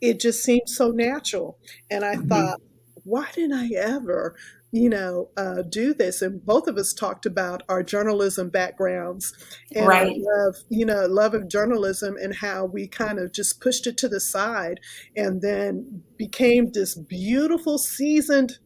it 0.00 0.20
just 0.20 0.42
seemed 0.42 0.68
so 0.68 0.90
natural. 0.90 1.58
And 1.90 2.04
I 2.04 2.16
mm-hmm. 2.16 2.28
thought, 2.28 2.60
why 3.04 3.28
didn't 3.34 3.56
I 3.56 3.68
ever 3.76 4.36
you 4.72 4.88
know, 4.88 5.28
uh, 5.36 5.60
do 5.60 5.92
this. 5.92 6.22
And 6.22 6.44
both 6.44 6.66
of 6.66 6.78
us 6.78 6.94
talked 6.94 7.26
about 7.26 7.62
our 7.68 7.82
journalism 7.82 8.48
backgrounds 8.48 9.34
and 9.74 9.86
right. 9.86 10.16
love, 10.16 10.56
you 10.70 10.86
know, 10.86 11.04
love 11.06 11.34
of 11.34 11.46
journalism 11.46 12.16
and 12.20 12.36
how 12.36 12.64
we 12.64 12.88
kind 12.88 13.18
of 13.18 13.32
just 13.32 13.60
pushed 13.60 13.86
it 13.86 13.98
to 13.98 14.08
the 14.08 14.18
side 14.18 14.80
and 15.14 15.42
then 15.42 16.02
became 16.16 16.72
this 16.72 16.94
beautiful, 16.94 17.76
seasoned 17.76 18.58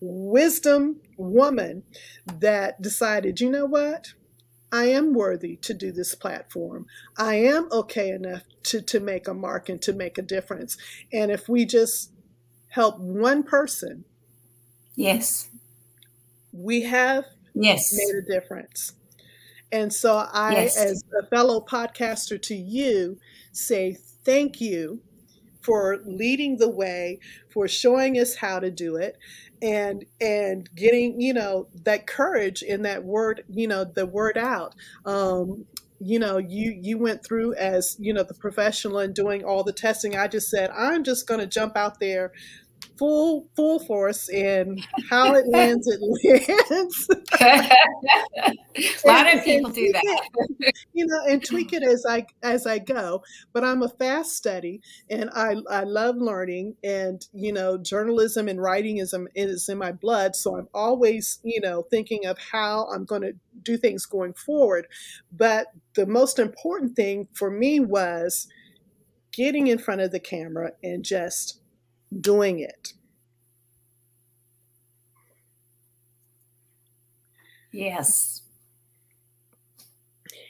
wisdom 0.00 1.00
woman 1.18 1.82
that 2.32 2.80
decided, 2.80 3.40
you 3.40 3.50
know 3.50 3.66
what? 3.66 4.14
I 4.70 4.86
am 4.86 5.12
worthy 5.12 5.56
to 5.56 5.74
do 5.74 5.90
this 5.90 6.14
platform. 6.14 6.86
I 7.18 7.36
am 7.36 7.68
okay 7.72 8.10
enough 8.10 8.42
to, 8.64 8.80
to 8.82 9.00
make 9.00 9.26
a 9.26 9.34
mark 9.34 9.68
and 9.68 9.82
to 9.82 9.92
make 9.92 10.18
a 10.18 10.22
difference. 10.22 10.76
And 11.12 11.32
if 11.32 11.48
we 11.48 11.64
just 11.64 12.12
help 12.68 13.00
one 13.00 13.42
person 13.42 14.04
Yes. 14.96 15.48
We 16.52 16.82
have 16.82 17.24
yes. 17.54 17.92
made 17.92 18.22
a 18.22 18.40
difference. 18.40 18.92
And 19.70 19.92
so 19.92 20.16
I, 20.32 20.52
yes. 20.52 20.76
as 20.76 21.04
a 21.22 21.26
fellow 21.26 21.60
podcaster 21.60 22.40
to 22.42 22.54
you, 22.54 23.18
say 23.52 23.96
thank 24.24 24.60
you 24.60 25.00
for 25.60 25.98
leading 26.06 26.58
the 26.58 26.70
way, 26.70 27.18
for 27.52 27.66
showing 27.66 28.18
us 28.18 28.36
how 28.36 28.60
to 28.60 28.70
do 28.70 28.96
it, 28.96 29.18
and 29.60 30.04
and 30.20 30.68
getting 30.76 31.20
you 31.20 31.34
know 31.34 31.66
that 31.84 32.06
courage 32.06 32.62
in 32.62 32.82
that 32.82 33.04
word, 33.04 33.42
you 33.48 33.66
know, 33.66 33.84
the 33.84 34.06
word 34.06 34.38
out. 34.38 34.74
Um, 35.04 35.66
you 35.98 36.18
know 36.18 36.38
you 36.38 36.78
you 36.80 36.98
went 36.98 37.24
through 37.24 37.54
as 37.54 37.96
you 37.98 38.12
know 38.12 38.22
the 38.22 38.34
professional 38.34 38.98
and 38.98 39.14
doing 39.14 39.42
all 39.42 39.64
the 39.64 39.72
testing 39.72 40.14
i 40.14 40.28
just 40.28 40.50
said 40.50 40.70
i'm 40.76 41.02
just 41.02 41.26
going 41.26 41.40
to 41.40 41.46
jump 41.46 41.74
out 41.74 41.98
there 42.00 42.32
full 42.98 43.48
full 43.54 43.78
force 43.78 44.28
in 44.28 44.82
how 45.10 45.34
it 45.34 45.46
lands 45.48 45.86
it 45.86 46.00
lands. 46.70 47.08
A 49.04 49.06
lot 49.06 49.34
of 49.34 49.44
people 49.44 49.70
do 49.70 49.92
that? 49.92 50.28
It, 50.60 50.74
you 50.92 51.06
know 51.06 51.20
and 51.28 51.44
tweak 51.44 51.72
it 51.72 51.82
as 51.82 52.04
i 52.08 52.26
as 52.42 52.66
i 52.66 52.78
go. 52.78 53.22
But 53.52 53.64
i'm 53.64 53.82
a 53.82 53.88
fast 53.88 54.36
study 54.36 54.80
and 55.10 55.30
i 55.34 55.56
i 55.70 55.84
love 55.84 56.16
learning 56.16 56.76
and 56.82 57.26
you 57.32 57.52
know 57.52 57.78
journalism 57.78 58.48
and 58.48 58.60
writing 58.60 58.98
is, 58.98 59.14
um, 59.14 59.28
is 59.34 59.68
in 59.68 59.78
my 59.78 59.92
blood. 59.92 60.36
So 60.36 60.56
i'm 60.56 60.68
always 60.74 61.38
you 61.42 61.60
know 61.60 61.82
thinking 61.90 62.26
of 62.26 62.38
how 62.38 62.86
i'm 62.94 63.04
going 63.04 63.22
to 63.22 63.34
do 63.62 63.76
things 63.76 64.06
going 64.06 64.34
forward. 64.34 64.86
But 65.32 65.68
the 65.94 66.06
most 66.06 66.38
important 66.38 66.96
thing 66.96 67.28
for 67.34 67.50
me 67.50 67.80
was 67.80 68.48
getting 69.32 69.66
in 69.66 69.78
front 69.78 70.00
of 70.00 70.10
the 70.12 70.20
camera 70.20 70.72
and 70.82 71.04
just 71.04 71.60
doing 72.20 72.60
it. 72.60 72.92
Yes. 77.72 78.42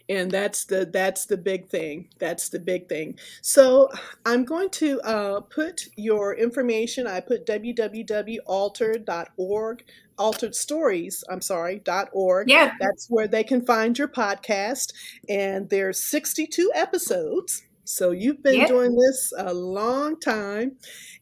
And 0.08 0.30
that's 0.30 0.64
the 0.64 0.86
that's 0.86 1.26
the 1.26 1.36
big 1.36 1.68
thing. 1.68 2.10
That's 2.20 2.48
the 2.48 2.60
big 2.60 2.88
thing. 2.88 3.18
So 3.42 3.90
I'm 4.24 4.44
going 4.44 4.70
to 4.70 5.00
uh, 5.00 5.40
put 5.40 5.88
your 5.96 6.32
information. 6.34 7.08
I 7.08 7.18
put 7.18 7.44
www.altered.org, 7.44 9.84
altered 10.16 10.54
stories. 10.54 11.24
I'm 11.28 11.40
sorry 11.40 11.80
dot 11.80 12.08
org. 12.12 12.48
Yeah, 12.48 12.74
that's 12.78 13.08
where 13.08 13.26
they 13.26 13.42
can 13.42 13.66
find 13.66 13.98
your 13.98 14.06
podcast. 14.06 14.92
And 15.28 15.70
there's 15.70 16.08
62 16.08 16.70
episodes. 16.72 17.64
So 17.86 18.10
you've 18.10 18.42
been 18.42 18.56
yep. 18.56 18.68
doing 18.68 18.96
this 18.96 19.32
a 19.38 19.54
long 19.54 20.18
time, 20.20 20.76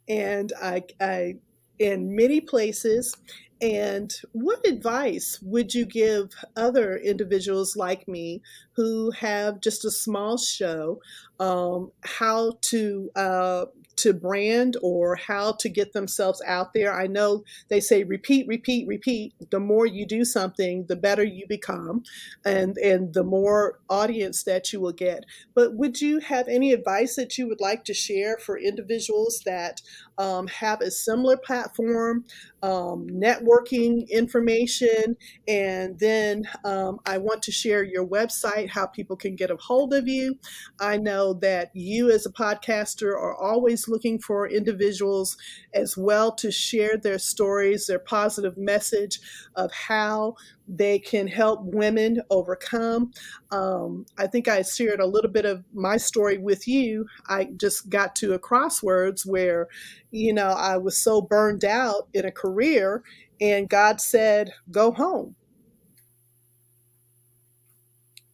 and 0.08 0.52
I, 0.60 0.82
I 1.00 1.34
in 1.78 2.14
many 2.14 2.40
places. 2.40 3.14
And 3.60 4.12
what 4.32 4.66
advice 4.66 5.38
would 5.40 5.72
you 5.72 5.86
give 5.86 6.30
other 6.56 6.96
individuals 6.96 7.76
like 7.76 8.06
me 8.06 8.42
who 8.72 9.10
have 9.12 9.60
just 9.60 9.84
a 9.84 9.90
small 9.90 10.36
show 10.36 11.00
um, 11.40 11.92
how 12.02 12.58
to 12.62 13.10
uh, 13.16 13.66
to 13.96 14.12
brand 14.12 14.76
or 14.82 15.16
how 15.16 15.52
to 15.52 15.68
get 15.68 15.92
themselves 15.92 16.42
out 16.46 16.72
there. 16.74 16.92
I 16.92 17.06
know 17.06 17.44
they 17.68 17.80
say 17.80 18.04
repeat, 18.04 18.46
repeat, 18.46 18.86
repeat. 18.86 19.34
The 19.50 19.60
more 19.60 19.86
you 19.86 20.06
do 20.06 20.24
something, 20.24 20.86
the 20.86 20.96
better 20.96 21.24
you 21.24 21.46
become 21.48 22.02
and 22.44 22.76
and 22.78 23.14
the 23.14 23.24
more 23.24 23.80
audience 23.88 24.42
that 24.44 24.72
you 24.72 24.80
will 24.80 24.92
get. 24.92 25.24
But 25.54 25.74
would 25.74 26.00
you 26.00 26.20
have 26.20 26.48
any 26.48 26.72
advice 26.72 27.16
that 27.16 27.38
you 27.38 27.48
would 27.48 27.60
like 27.60 27.84
to 27.84 27.94
share 27.94 28.38
for 28.38 28.58
individuals 28.58 29.42
that 29.44 29.80
um, 30.18 30.46
have 30.48 30.80
a 30.80 30.90
similar 30.90 31.36
platform, 31.36 32.24
um, 32.62 33.06
networking 33.10 34.08
information, 34.08 35.16
and 35.48 35.98
then 35.98 36.44
um, 36.64 36.98
I 37.06 37.18
want 37.18 37.42
to 37.42 37.52
share 37.52 37.82
your 37.82 38.06
website, 38.06 38.70
how 38.70 38.86
people 38.86 39.16
can 39.16 39.36
get 39.36 39.50
a 39.50 39.56
hold 39.56 39.92
of 39.92 40.08
you. 40.08 40.38
I 40.80 40.96
know 40.96 41.34
that 41.34 41.70
you, 41.74 42.10
as 42.10 42.26
a 42.26 42.32
podcaster, 42.32 43.12
are 43.12 43.36
always 43.36 43.88
looking 43.88 44.18
for 44.18 44.48
individuals 44.48 45.36
as 45.72 45.96
well 45.96 46.32
to 46.36 46.50
share 46.50 46.96
their 46.96 47.18
stories, 47.18 47.86
their 47.86 47.98
positive 47.98 48.56
message 48.56 49.20
of 49.56 49.72
how 49.72 50.34
they 50.66 50.98
can 50.98 51.26
help 51.26 51.60
women 51.62 52.20
overcome. 52.30 53.12
Um, 53.50 54.06
I 54.18 54.26
think 54.26 54.48
I 54.48 54.62
shared 54.62 55.00
a 55.00 55.06
little 55.06 55.30
bit 55.30 55.44
of 55.44 55.64
my 55.72 55.96
story 55.96 56.38
with 56.38 56.66
you. 56.66 57.06
I 57.28 57.48
just 57.56 57.88
got 57.90 58.16
to 58.16 58.34
a 58.34 58.38
crossroads 58.38 59.26
where, 59.26 59.68
you 60.10 60.32
know, 60.32 60.48
I 60.48 60.76
was 60.76 61.02
so 61.02 61.20
burned 61.20 61.64
out 61.64 62.08
in 62.14 62.24
a 62.24 62.32
career, 62.32 63.02
and 63.40 63.68
God 63.68 64.00
said, 64.00 64.52
Go 64.70 64.92
home. 64.92 65.34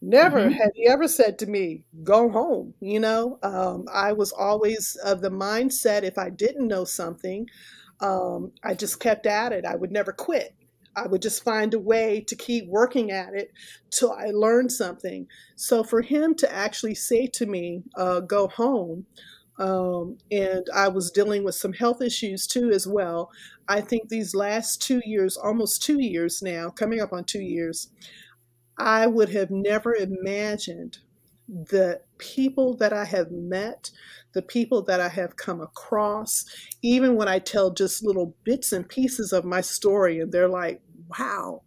Never 0.03 0.39
mm-hmm. 0.39 0.53
had 0.53 0.71
he 0.73 0.87
ever 0.87 1.07
said 1.07 1.37
to 1.39 1.47
me, 1.47 1.83
Go 2.03 2.29
home. 2.29 2.73
You 2.79 2.99
know, 2.99 3.39
um, 3.43 3.85
I 3.91 4.13
was 4.13 4.31
always 4.31 4.95
of 5.03 5.21
the 5.21 5.31
mindset 5.31 6.03
if 6.03 6.17
I 6.17 6.29
didn't 6.29 6.67
know 6.67 6.85
something, 6.85 7.47
um, 7.99 8.51
I 8.63 8.73
just 8.73 8.99
kept 8.99 9.25
at 9.25 9.51
it. 9.51 9.65
I 9.65 9.75
would 9.75 9.91
never 9.91 10.11
quit. 10.11 10.55
I 10.95 11.07
would 11.07 11.21
just 11.21 11.43
find 11.43 11.73
a 11.73 11.79
way 11.79 12.21
to 12.27 12.35
keep 12.35 12.67
working 12.67 13.11
at 13.11 13.33
it 13.33 13.51
till 13.91 14.11
I 14.11 14.31
learned 14.31 14.71
something. 14.71 15.27
So 15.55 15.83
for 15.83 16.01
him 16.01 16.35
to 16.35 16.51
actually 16.51 16.95
say 16.95 17.27
to 17.27 17.45
me, 17.45 17.83
uh, 17.95 18.19
go 18.21 18.47
home, 18.47 19.05
um, 19.59 20.17
and 20.31 20.65
I 20.73 20.87
was 20.87 21.11
dealing 21.11 21.43
with 21.43 21.55
some 21.55 21.73
health 21.73 22.01
issues 22.01 22.47
too, 22.47 22.71
as 22.71 22.87
well. 22.87 23.29
I 23.67 23.81
think 23.81 24.09
these 24.09 24.33
last 24.33 24.81
two 24.81 25.01
years, 25.05 25.37
almost 25.37 25.83
two 25.83 26.01
years 26.01 26.41
now, 26.41 26.69
coming 26.69 26.99
up 26.99 27.13
on 27.13 27.25
two 27.25 27.41
years, 27.41 27.89
I 28.77 29.07
would 29.07 29.29
have 29.29 29.51
never 29.51 29.93
imagined 29.93 30.99
the 31.47 32.01
people 32.17 32.75
that 32.77 32.93
I 32.93 33.05
have 33.05 33.31
met, 33.31 33.91
the 34.33 34.41
people 34.41 34.81
that 34.83 34.99
I 34.99 35.09
have 35.09 35.35
come 35.35 35.61
across, 35.61 36.45
even 36.81 37.15
when 37.15 37.27
I 37.27 37.39
tell 37.39 37.71
just 37.71 38.03
little 38.03 38.35
bits 38.43 38.71
and 38.71 38.87
pieces 38.87 39.33
of 39.33 39.45
my 39.45 39.61
story, 39.61 40.19
and 40.19 40.31
they're 40.31 40.47
like, 40.47 40.81
wow, 41.17 41.61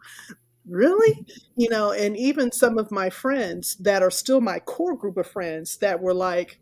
really? 0.69 1.27
You 1.57 1.69
know, 1.69 1.93
and 1.93 2.17
even 2.17 2.53
some 2.53 2.79
of 2.79 2.91
my 2.91 3.11
friends 3.11 3.77
that 3.77 4.03
are 4.03 4.11
still 4.11 4.41
my 4.41 4.59
core 4.61 4.97
group 4.97 5.17
of 5.17 5.27
friends 5.27 5.77
that 5.79 6.01
were 6.01 6.15
like, 6.15 6.61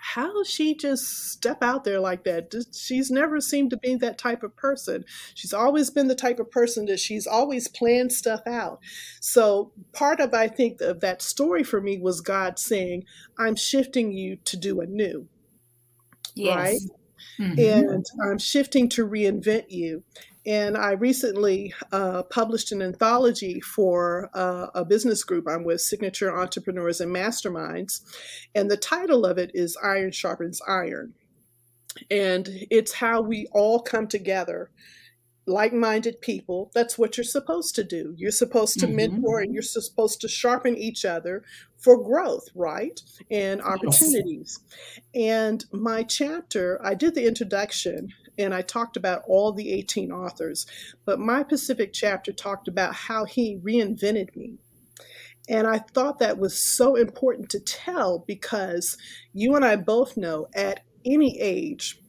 how 0.00 0.32
does 0.32 0.48
she 0.48 0.74
just 0.74 1.30
step 1.30 1.62
out 1.62 1.84
there 1.84 2.00
like 2.00 2.24
that? 2.24 2.54
She's 2.72 3.10
never 3.10 3.40
seemed 3.40 3.70
to 3.70 3.76
be 3.76 3.96
that 3.96 4.18
type 4.18 4.42
of 4.42 4.56
person. 4.56 5.04
She's 5.34 5.52
always 5.52 5.90
been 5.90 6.08
the 6.08 6.14
type 6.14 6.40
of 6.40 6.50
person 6.50 6.86
that 6.86 7.00
she's 7.00 7.26
always 7.26 7.68
planned 7.68 8.12
stuff 8.12 8.40
out. 8.46 8.80
So 9.20 9.72
part 9.92 10.20
of 10.20 10.32
I 10.32 10.48
think 10.48 10.80
of 10.80 11.00
that 11.00 11.20
story 11.20 11.62
for 11.62 11.80
me 11.80 11.98
was 11.98 12.20
God 12.20 12.58
saying, 12.58 13.04
"I'm 13.38 13.56
shifting 13.56 14.12
you 14.12 14.36
to 14.36 14.56
do 14.56 14.80
a 14.80 14.86
new." 14.86 15.28
Yes. 16.34 16.56
Right? 16.56 16.80
Mm-hmm. 17.38 17.58
And 17.58 18.06
I'm 18.22 18.38
shifting 18.38 18.88
to 18.90 19.06
reinvent 19.06 19.66
you. 19.68 20.02
And 20.46 20.76
I 20.76 20.92
recently 20.92 21.74
uh, 21.92 22.22
published 22.24 22.72
an 22.72 22.80
anthology 22.80 23.60
for 23.60 24.30
uh, 24.34 24.68
a 24.74 24.84
business 24.84 25.22
group 25.22 25.46
I'm 25.48 25.64
with, 25.64 25.80
Signature 25.80 26.36
Entrepreneurs 26.36 27.00
and 27.00 27.14
Masterminds. 27.14 28.00
And 28.54 28.70
the 28.70 28.76
title 28.76 29.26
of 29.26 29.36
it 29.36 29.50
is 29.52 29.76
Iron 29.82 30.12
Sharpens 30.12 30.60
Iron. 30.66 31.14
And 32.10 32.48
it's 32.70 32.94
how 32.94 33.20
we 33.20 33.46
all 33.52 33.80
come 33.80 34.06
together 34.06 34.70
like 35.46 35.72
minded 35.72 36.20
people. 36.20 36.70
That's 36.74 36.96
what 36.96 37.16
you're 37.16 37.24
supposed 37.24 37.74
to 37.74 37.84
do. 37.84 38.14
You're 38.16 38.30
supposed 38.30 38.78
to 38.80 38.86
mm-hmm. 38.86 38.96
mentor 38.96 39.40
and 39.40 39.52
you're 39.52 39.62
supposed 39.62 40.20
to 40.20 40.28
sharpen 40.28 40.76
each 40.76 41.04
other 41.04 41.42
for 41.78 42.02
growth, 42.02 42.48
right? 42.54 43.00
And 43.30 43.60
opportunities. 43.60 44.60
Yes. 45.12 45.32
And 45.32 45.64
my 45.72 46.02
chapter, 46.02 46.80
I 46.82 46.94
did 46.94 47.14
the 47.14 47.26
introduction 47.26 48.12
and 48.40 48.54
I 48.54 48.62
talked 48.62 48.96
about 48.96 49.22
all 49.26 49.52
the 49.52 49.72
18 49.72 50.10
authors, 50.10 50.66
but 51.04 51.18
my 51.18 51.42
Pacific 51.42 51.92
chapter 51.92 52.32
talked 52.32 52.68
about 52.68 52.94
how 52.94 53.24
he 53.24 53.58
reinvented 53.58 54.34
me. 54.36 54.58
And 55.48 55.66
I 55.66 55.78
thought 55.78 56.18
that 56.20 56.38
was 56.38 56.62
so 56.62 56.94
important 56.94 57.50
to 57.50 57.60
tell 57.60 58.20
because 58.26 58.96
you 59.32 59.56
and 59.56 59.64
I 59.64 59.76
both 59.76 60.16
know 60.16 60.46
at 60.54 60.84
any 61.04 61.40
age, 61.40 62.00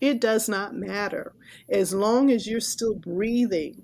it 0.00 0.20
does 0.20 0.48
not 0.48 0.74
matter. 0.74 1.32
As 1.70 1.94
long 1.94 2.30
as 2.30 2.46
you're 2.46 2.60
still 2.60 2.94
breathing, 2.94 3.82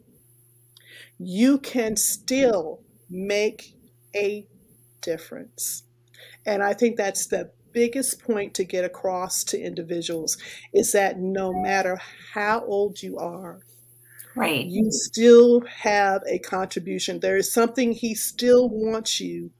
you 1.18 1.58
can 1.58 1.96
still 1.96 2.82
make 3.08 3.74
a 4.14 4.46
difference. 5.00 5.84
And 6.44 6.62
I 6.62 6.74
think 6.74 6.96
that's 6.96 7.26
the 7.26 7.50
biggest 7.72 8.22
point 8.22 8.54
to 8.54 8.64
get 8.64 8.84
across 8.84 9.44
to 9.44 9.60
individuals 9.60 10.36
is 10.72 10.92
that 10.92 11.18
no 11.18 11.52
matter 11.52 12.00
how 12.34 12.64
old 12.64 13.02
you 13.02 13.18
are, 13.18 13.60
right, 14.34 14.66
you 14.66 14.90
still 14.90 15.62
have 15.66 16.22
a 16.26 16.38
contribution. 16.38 17.20
There 17.20 17.36
is 17.36 17.52
something 17.52 17.92
he 17.92 18.14
still 18.14 18.68
wants 18.68 19.20
you 19.20 19.50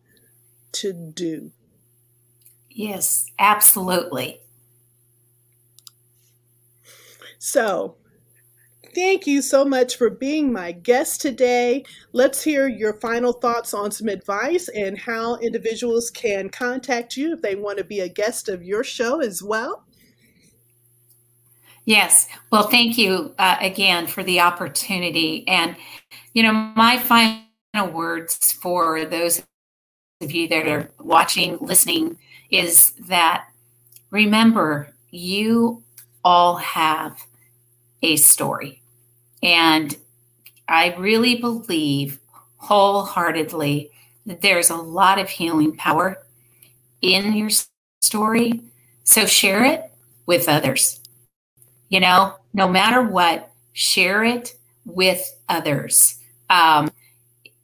to 0.72 0.92
do. 0.92 1.52
Yes, 2.70 3.26
absolutely. 3.38 4.40
So, 7.38 7.96
thank 8.94 9.26
you 9.26 9.42
so 9.42 9.64
much 9.64 9.96
for 9.96 10.10
being 10.10 10.52
my 10.52 10.72
guest 10.72 11.20
today. 11.20 11.84
Let's 12.12 12.42
hear 12.42 12.68
your 12.68 12.94
final 12.94 13.32
thoughts 13.32 13.74
on 13.74 13.90
some 13.90 14.08
advice 14.08 14.68
and 14.68 14.98
how 14.98 15.36
individuals 15.36 16.10
can 16.10 16.48
contact 16.48 17.16
you 17.16 17.32
if 17.32 17.42
they 17.42 17.54
want 17.54 17.78
to 17.78 17.84
be 17.84 18.00
a 18.00 18.08
guest 18.08 18.48
of 18.48 18.62
your 18.62 18.84
show 18.84 19.20
as 19.20 19.42
well. 19.42 19.84
Yes. 21.84 22.28
Well, 22.50 22.68
thank 22.68 22.96
you 22.96 23.34
uh, 23.38 23.56
again 23.60 24.06
for 24.06 24.22
the 24.22 24.40
opportunity. 24.40 25.46
And, 25.48 25.74
you 26.32 26.42
know, 26.42 26.52
my 26.52 26.98
final 26.98 27.92
words 27.92 28.52
for 28.52 29.04
those 29.04 29.42
of 30.20 30.30
you 30.30 30.46
that 30.48 30.68
are 30.68 30.90
watching, 31.00 31.58
listening, 31.60 32.18
is 32.50 32.92
that 33.08 33.48
remember, 34.10 34.94
you 35.10 35.82
all 36.24 36.56
have 36.56 37.18
a 38.02 38.16
story. 38.16 38.81
And 39.42 39.96
I 40.68 40.94
really 40.96 41.36
believe 41.36 42.20
wholeheartedly 42.56 43.90
that 44.26 44.40
there's 44.40 44.70
a 44.70 44.76
lot 44.76 45.18
of 45.18 45.28
healing 45.28 45.76
power 45.76 46.24
in 47.00 47.34
your 47.34 47.50
story. 48.00 48.62
So 49.04 49.26
share 49.26 49.64
it 49.64 49.90
with 50.26 50.48
others. 50.48 51.00
You 51.88 52.00
know, 52.00 52.36
no 52.54 52.68
matter 52.68 53.02
what, 53.02 53.50
share 53.72 54.24
it 54.24 54.54
with 54.84 55.38
others. 55.48 56.18
Um, 56.48 56.90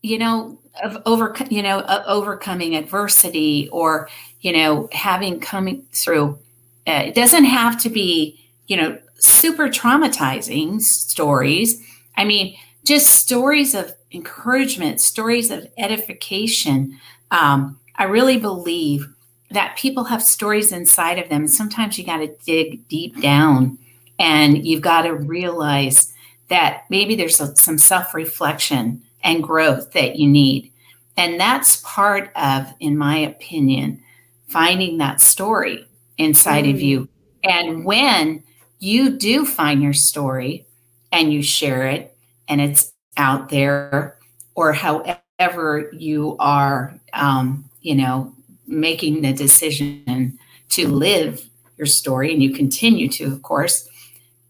you 0.02 0.18
know, 0.18 0.58
of 0.82 1.02
over, 1.06 1.34
you 1.50 1.62
know, 1.62 1.78
uh, 1.80 2.04
overcoming 2.06 2.76
adversity 2.76 3.68
or, 3.70 4.08
you 4.40 4.52
know, 4.52 4.88
having 4.92 5.40
coming 5.40 5.86
through. 5.92 6.38
Uh, 6.86 7.04
it 7.06 7.14
doesn't 7.14 7.44
have 7.44 7.80
to 7.82 7.88
be, 7.88 8.38
you 8.66 8.76
know, 8.76 8.98
super 9.18 9.68
traumatizing 9.68 10.80
stories. 10.80 11.82
I 12.16 12.24
mean, 12.24 12.56
just 12.84 13.10
stories 13.16 13.74
of 13.74 13.94
encouragement, 14.12 15.00
stories 15.00 15.50
of 15.50 15.66
edification. 15.76 16.98
Um, 17.30 17.78
I 17.96 18.04
really 18.04 18.38
believe 18.38 19.06
that 19.50 19.76
people 19.76 20.04
have 20.04 20.22
stories 20.22 20.72
inside 20.72 21.18
of 21.18 21.28
them. 21.28 21.42
And 21.42 21.50
sometimes 21.50 21.98
you 21.98 22.04
got 22.04 22.18
to 22.18 22.34
dig 22.44 22.86
deep 22.88 23.20
down 23.20 23.78
and 24.18 24.66
you've 24.66 24.82
got 24.82 25.02
to 25.02 25.14
realize 25.14 26.12
that 26.48 26.84
maybe 26.90 27.14
there's 27.14 27.40
a, 27.40 27.54
some 27.56 27.78
self 27.78 28.14
reflection 28.14 29.02
and 29.22 29.42
growth 29.42 29.92
that 29.92 30.16
you 30.16 30.28
need. 30.28 30.72
And 31.16 31.40
that's 31.40 31.82
part 31.84 32.30
of, 32.36 32.72
in 32.80 32.96
my 32.96 33.16
opinion, 33.16 34.02
finding 34.46 34.98
that 34.98 35.20
story 35.20 35.86
inside 36.16 36.64
mm. 36.64 36.74
of 36.74 36.80
you. 36.80 37.08
And 37.44 37.84
when 37.84 38.42
you 38.78 39.10
do 39.10 39.44
find 39.44 39.82
your 39.82 39.92
story 39.92 40.66
and 41.10 41.32
you 41.32 41.42
share 41.42 41.86
it 41.86 42.16
and 42.48 42.60
it's 42.60 42.92
out 43.16 43.48
there 43.48 44.18
or 44.54 44.72
however 44.72 45.90
you 45.92 46.36
are 46.38 46.98
um, 47.12 47.64
you 47.80 47.94
know 47.94 48.34
making 48.66 49.22
the 49.22 49.32
decision 49.32 50.38
to 50.68 50.88
live 50.88 51.48
your 51.76 51.86
story 51.86 52.32
and 52.32 52.42
you 52.42 52.52
continue 52.52 53.08
to 53.08 53.24
of 53.24 53.42
course 53.42 53.88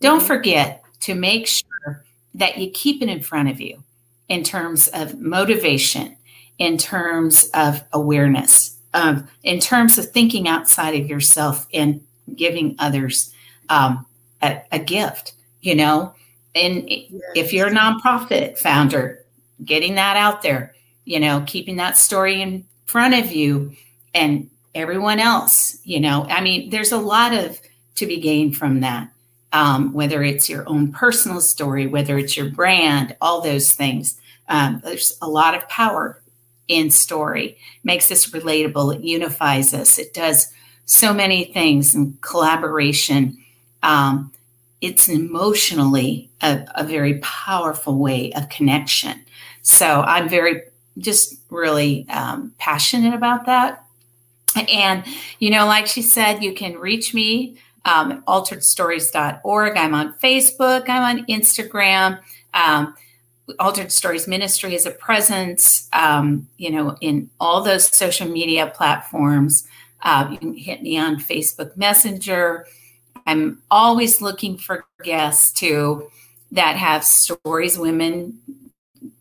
don't 0.01 0.23
forget 0.23 0.83
to 1.01 1.15
make 1.15 1.47
sure 1.47 2.05
that 2.35 2.59
you 2.59 2.71
keep 2.71 3.03
it 3.03 3.09
in 3.09 3.21
front 3.21 3.49
of 3.49 3.61
you 3.61 3.83
in 4.29 4.43
terms 4.43 4.89
of 4.89 5.19
motivation 5.21 6.17
in 6.59 6.77
terms 6.77 7.49
of 7.55 7.85
awareness 7.93 8.77
um, 8.95 9.29
in 9.45 9.61
terms 9.61 9.99
of 9.99 10.11
thinking 10.11 10.49
outside 10.49 10.95
of 10.95 11.09
yourself 11.09 11.67
and 11.73 12.01
giving 12.35 12.75
others 12.79 13.33
um, 13.69 14.05
a, 14.43 14.61
a 14.73 14.79
gift, 14.79 15.35
you 15.61 15.75
know. 15.75 16.15
And 16.55 16.85
if 17.35 17.53
you're 17.53 17.69
a 17.69 17.73
nonprofit 17.73 18.59
founder, 18.59 19.25
getting 19.65 19.95
that 19.97 20.17
out 20.17 20.43
there, 20.43 20.75
you 21.05 21.21
know, 21.21 21.45
keeping 21.47 21.77
that 21.77 21.97
story 21.97 22.41
in 22.41 22.65
front 22.87 23.15
of 23.15 23.33
you 23.33 23.73
and 24.15 24.51
everyone 24.75 25.21
else, 25.21 25.79
you 25.85 26.01
know, 26.01 26.25
I 26.29 26.41
mean, 26.41 26.71
there's 26.71 26.93
a 26.93 26.99
lot 26.99 27.33
of 27.33 27.61
to 27.97 28.07
be 28.07 28.19
gained 28.21 28.57
from 28.57 28.81
that. 28.81 29.11
Um, 29.51 29.95
whether 29.95 30.23
it's 30.23 30.51
your 30.51 30.69
own 30.69 30.93
personal 30.93 31.41
story, 31.41 31.87
whether 31.87 32.19
it's 32.19 32.37
your 32.37 32.51
brand, 32.51 33.17
all 33.21 33.41
those 33.41 33.73
things. 33.73 34.21
Um, 34.47 34.83
there's 34.85 35.17
a 35.23 35.29
lot 35.29 35.55
of 35.55 35.67
power 35.71 36.21
in 36.69 36.91
story. 36.91 37.57
Makes 37.83 38.11
us 38.11 38.27
relatable. 38.27 38.97
It 38.97 39.01
unifies 39.03 39.73
us. 39.73 39.99
It 39.99 40.13
does 40.13 40.53
so 40.85 41.15
many 41.15 41.47
things 41.47 41.95
in 41.95 42.19
collaboration 42.21 43.39
um, 43.83 44.33
it's 44.81 45.09
emotionally 45.09 46.31
a, 46.41 46.65
a 46.75 46.85
very 46.85 47.19
powerful 47.19 47.99
way 47.99 48.33
of 48.33 48.49
connection. 48.49 49.25
So 49.63 50.03
I'm 50.03 50.29
very, 50.29 50.63
just 50.99 51.37
really 51.51 52.07
um, 52.09 52.53
passionate 52.59 53.15
about 53.15 53.47
that. 53.47 53.85
And, 54.73 55.05
you 55.39 55.51
know, 55.51 55.67
like 55.67 55.87
she 55.87 56.03
said, 56.03 56.43
you 56.43 56.55
can 56.55 56.79
reach 56.79 57.13
me 57.13 57.59
um, 57.85 58.13
at 58.13 58.25
alteredstories.org. 58.27 59.77
I'm 59.77 59.95
on 59.95 60.15
Facebook, 60.15 60.89
I'm 60.89 61.19
on 61.19 61.27
Instagram. 61.27 62.21
Um, 62.55 62.95
Altered 63.59 63.91
Stories 63.91 64.29
Ministry 64.29 64.75
is 64.75 64.85
a 64.85 64.91
presence, 64.91 65.89
um, 65.93 66.49
you 66.59 66.71
know, 66.71 66.97
in 67.01 67.31
all 67.41 67.63
those 67.63 67.87
social 67.87 68.29
media 68.29 68.73
platforms. 68.75 69.67
Uh, 70.03 70.29
you 70.31 70.39
can 70.39 70.55
hit 70.55 70.83
me 70.83 70.99
on 70.99 71.17
Facebook 71.17 71.77
Messenger. 71.77 72.67
I'm 73.29 73.61
always 73.71 74.23
looking 74.23 74.57
for 74.57 74.87
guests 75.05 75.53
too 75.53 76.09
that 76.51 76.77
have 76.77 77.05
stories, 77.05 77.79
women, 77.79 78.39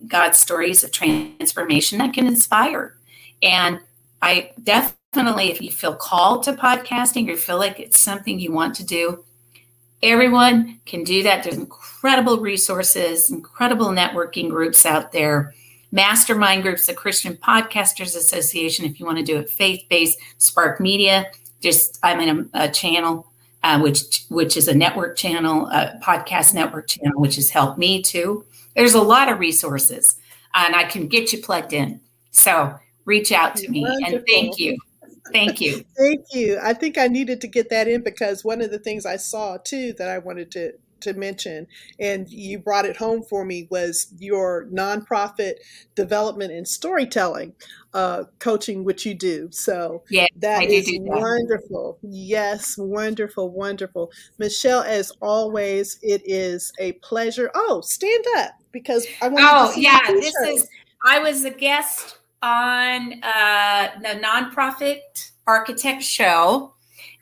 God's 0.08 0.38
stories 0.40 0.82
of 0.86 0.94
transformation 0.94 1.98
that 1.98 2.14
can 2.14 2.26
inspire. 2.26 2.96
And 3.44 3.82
I 4.22 4.52
definitely, 4.64 5.52
if 5.52 5.62
you 5.62 5.72
feel 5.72 5.94
called 5.94 6.44
to 6.44 6.54
podcasting 6.54 7.30
or 7.30 7.36
feel 7.36 7.58
like 7.58 7.82
it's 7.82 8.00
something 8.02 8.40
you 8.40 8.54
want 8.54 8.76
to 8.76 8.86
do, 8.86 9.26
everyone 10.02 10.80
can 10.86 11.04
do 11.04 11.24
that. 11.24 11.44
There's 11.44 11.58
incredible 11.58 12.40
resources, 12.40 13.30
incredible 13.30 13.88
networking 13.88 14.50
groups 14.50 14.86
out 14.86 15.12
there, 15.12 15.54
mastermind 15.92 16.64
groups, 16.64 16.86
the 16.86 16.94
Christian 16.94 17.36
Podcasters 17.36 18.16
Association, 18.16 18.86
if 18.86 19.02
you 19.02 19.06
want 19.06 19.18
to 19.18 19.24
do 19.26 19.38
it 19.38 19.50
faith 19.50 19.84
based, 19.90 20.18
Spark 20.38 20.80
Media 20.80 21.30
just 21.62 22.00
I'm 22.04 22.20
in 22.20 22.50
a, 22.54 22.66
a 22.66 22.72
channel 22.72 23.32
uh, 23.68 23.78
which 23.82 24.24
which 24.30 24.56
is 24.56 24.70
a 24.70 24.74
network 24.74 25.18
channel, 25.18 25.68
a 25.68 26.00
podcast 26.02 26.54
network 26.54 26.88
channel, 26.88 27.20
which 27.20 27.36
has 27.36 27.50
helped 27.50 27.78
me 27.78 28.02
too. 28.02 28.46
There's 28.78 28.94
a 28.94 29.02
lot 29.02 29.30
of 29.30 29.40
resources, 29.40 30.16
and 30.54 30.74
I 30.74 30.86
can 30.86 31.08
get 31.08 31.34
you 31.34 31.42
plugged 31.42 31.74
in. 31.74 32.00
So 32.32 32.76
reach 33.04 33.34
out 33.34 33.58
to 33.58 33.70
me, 33.70 33.82
Wonderful. 33.82 34.16
and 34.16 34.26
thank 34.26 34.58
you. 34.58 34.78
Thank 35.34 35.60
you. 35.60 35.84
Thank 35.98 36.22
you. 36.32 36.58
I 36.64 36.74
think 36.74 36.98
I 36.98 37.10
needed 37.10 37.42
to 37.42 37.48
get 37.50 37.70
that 37.70 37.90
in 37.90 38.02
because 38.02 38.46
one 38.46 38.62
of 38.62 38.72
the 38.72 38.80
things 38.80 39.06
I 39.06 39.18
saw 39.18 39.58
too 39.58 39.92
that 39.98 40.08
I 40.08 40.20
wanted 40.20 40.50
to 40.52 40.72
to 41.02 41.14
mention, 41.14 41.68
and 42.00 42.30
you 42.30 42.60
brought 42.60 42.86
it 42.86 42.98
home 42.98 43.24
for 43.24 43.46
me, 43.46 43.68
was 43.70 44.14
your 44.18 44.68
nonprofit 44.72 45.56
development 45.96 46.52
and 46.52 46.68
storytelling 46.68 47.54
uh, 47.94 48.26
coaching, 48.40 48.84
which 48.84 49.06
you 49.06 49.14
do. 49.14 49.50
So 49.52 50.04
yeah, 50.10 50.28
that 50.38 50.64
is 50.64 50.86
that. 50.86 51.00
wonderful. 51.02 51.98
Yes, 52.04 52.78
wonderful, 52.78 53.50
wonderful. 53.50 54.12
Michelle, 54.38 54.84
as 54.84 55.12
always, 55.22 55.98
it 56.02 56.22
is 56.26 56.72
a 56.80 56.94
pleasure. 56.94 57.50
Oh, 57.56 57.82
stand 57.82 58.24
up 58.38 58.52
because 58.72 59.08
I 59.22 59.30
want. 59.30 59.40
To 59.40 59.80
Oh 59.80 59.82
yeah, 59.82 60.00
this 60.08 60.36
is. 60.36 60.70
I 61.04 61.20
was 61.20 61.46
a 61.46 61.52
guest 61.52 62.20
on 62.42 63.22
uh, 63.24 63.90
the 64.02 64.20
nonprofit 64.22 65.32
architect 65.46 66.04
show. 66.04 66.74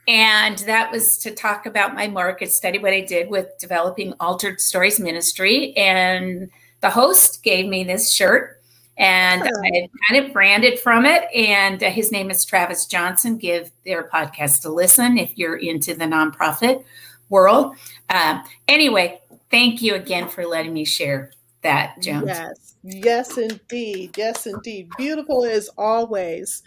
And 0.08 0.58
that 0.60 0.92
was 0.92 1.18
to 1.20 1.32
talk 1.32 1.66
about 1.66 1.96
my 1.96 2.08
market 2.08 2.52
study, 2.52 2.78
what 2.78 2.94
I 2.94 3.02
did 3.02 3.30
with 3.30 3.58
developing 3.60 4.14
Altered 4.20 4.62
Stories 4.62 5.00
Ministry. 5.00 5.76
And 5.76 6.50
the 6.82 6.92
host 6.92 7.44
gave 7.44 7.68
me 7.68 7.84
this 7.84 8.14
shirt 8.14 8.62
and 8.98 9.44
oh. 9.44 9.62
I 9.64 9.90
kind 10.10 10.26
of 10.26 10.34
branded 10.34 10.80
from 10.80 11.06
it. 11.06 11.24
And 11.34 11.84
uh, 11.84 11.90
his 11.90 12.12
name 12.12 12.32
is 12.32 12.46
Travis 12.46 12.86
Johnson. 12.86 13.38
Give 13.38 13.72
their 13.86 14.08
podcast 14.10 14.66
a 14.66 14.70
listen 14.70 15.18
if 15.18 15.38
you're 15.38 15.58
into 15.58 15.94
the 15.94 16.06
nonprofit 16.06 16.84
world. 17.30 17.76
Uh, 18.10 18.44
anyway, 18.68 19.22
thank 19.50 19.82
you 19.82 19.96
again 19.96 20.30
for 20.30 20.46
letting 20.46 20.74
me 20.74 20.86
share 20.86 21.32
that, 21.62 22.02
Jones. 22.02 22.28
Yes. 22.28 22.76
Yes, 22.84 23.38
indeed. 23.38 24.16
Yes, 24.16 24.46
indeed. 24.46 24.90
Beautiful 24.98 25.44
as 25.44 25.70
always. 25.78 26.62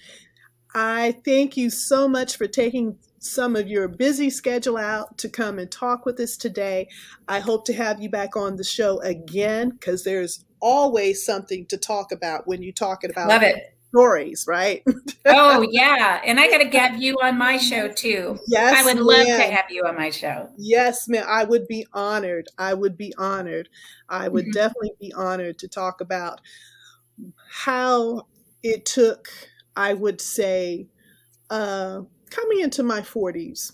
I 0.74 1.16
thank 1.24 1.56
you 1.56 1.70
so 1.70 2.08
much 2.08 2.36
for 2.36 2.48
taking 2.48 2.98
some 3.18 3.56
of 3.56 3.68
your 3.68 3.88
busy 3.88 4.30
schedule 4.30 4.76
out 4.76 5.18
to 5.18 5.28
come 5.28 5.58
and 5.58 5.70
talk 5.70 6.06
with 6.06 6.18
us 6.20 6.36
today. 6.36 6.88
I 7.26 7.40
hope 7.40 7.64
to 7.66 7.72
have 7.74 8.00
you 8.00 8.08
back 8.08 8.36
on 8.36 8.56
the 8.56 8.64
show 8.64 9.00
again 9.00 9.70
because 9.70 10.04
there's 10.04 10.44
always 10.60 11.24
something 11.24 11.66
to 11.66 11.76
talk 11.76 12.12
about 12.12 12.46
when 12.46 12.62
you're 12.62 12.72
talking 12.72 13.10
about 13.10 13.28
Love 13.28 13.42
it. 13.42 13.74
stories, 13.90 14.44
right? 14.46 14.82
oh, 15.26 15.66
yeah. 15.70 16.20
And 16.24 16.38
I 16.38 16.48
got 16.48 16.58
to 16.58 16.78
have 16.78 17.00
you 17.00 17.16
on 17.22 17.38
my 17.38 17.56
show 17.56 17.88
too. 17.88 18.38
Yes. 18.46 18.76
I 18.76 18.84
would 18.84 19.02
love 19.02 19.26
to 19.26 19.42
have 19.42 19.66
you 19.70 19.84
on 19.84 19.96
my 19.96 20.10
show. 20.10 20.50
Yes, 20.56 21.08
ma'am. 21.08 21.24
I 21.28 21.44
would 21.44 21.66
be 21.68 21.86
honored. 21.92 22.48
I 22.58 22.74
would 22.74 22.96
be 22.96 23.12
honored. 23.16 23.68
I 24.08 24.28
would 24.28 24.46
mm-hmm. 24.46 24.52
definitely 24.52 24.92
be 25.00 25.12
honored 25.12 25.58
to 25.58 25.68
talk 25.68 26.00
about 26.00 26.40
how 27.50 28.26
it 28.62 28.86
took, 28.86 29.28
I 29.76 29.94
would 29.94 30.20
say, 30.20 30.88
uh, 31.50 32.02
coming 32.28 32.60
into 32.60 32.82
my 32.82 33.00
40s 33.00 33.72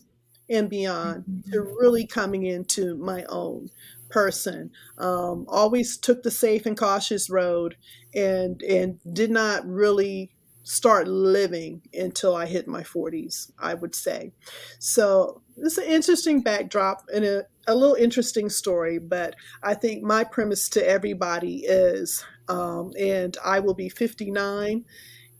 and 0.48 0.68
beyond 0.68 1.24
mm-hmm. 1.24 1.50
to 1.52 1.60
really 1.60 2.06
coming 2.06 2.44
into 2.44 2.96
my 2.96 3.24
own 3.28 3.70
person 4.10 4.70
um, 4.98 5.44
always 5.48 5.96
took 5.96 6.22
the 6.22 6.30
safe 6.30 6.66
and 6.66 6.76
cautious 6.76 7.28
road 7.28 7.76
and 8.14 8.62
and 8.62 9.00
did 9.12 9.30
not 9.30 9.66
really 9.66 10.30
start 10.64 11.06
living 11.06 11.82
until 11.92 12.34
I 12.34 12.46
hit 12.46 12.66
my 12.66 12.82
40s, 12.82 13.52
I 13.58 13.74
would 13.74 13.94
say. 13.94 14.32
So 14.78 15.42
it's 15.56 15.78
an 15.78 15.84
interesting 15.84 16.40
backdrop 16.40 17.04
and 17.14 17.24
a, 17.24 17.46
a 17.66 17.74
little 17.74 17.96
interesting 17.96 18.48
story, 18.48 18.98
but 18.98 19.36
I 19.62 19.74
think 19.74 20.02
my 20.02 20.24
premise 20.24 20.68
to 20.70 20.88
everybody 20.88 21.64
is, 21.66 22.24
um, 22.48 22.92
and 22.98 23.36
I 23.44 23.60
will 23.60 23.74
be 23.74 23.90
59, 23.90 24.84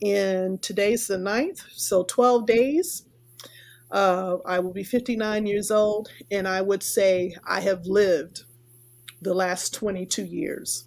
and 0.03 0.61
today's 0.63 1.07
the 1.07 1.17
9th, 1.17 1.65
so 1.73 2.05
12 2.05 2.47
days. 2.47 3.07
Uh, 3.91 4.39
I 4.45 4.59
will 4.59 4.73
be 4.73 4.85
59 4.85 5.47
years 5.47 5.71
old, 5.71 6.11
and 6.31 6.49
I 6.49 6.61
would 6.61 6.83
say 6.83 7.37
I 7.47 7.61
have 7.61 7.87
lived 7.87 8.45
the 9.23 9.35
last 9.35 9.73
22 9.75 10.25
years. 10.25 10.87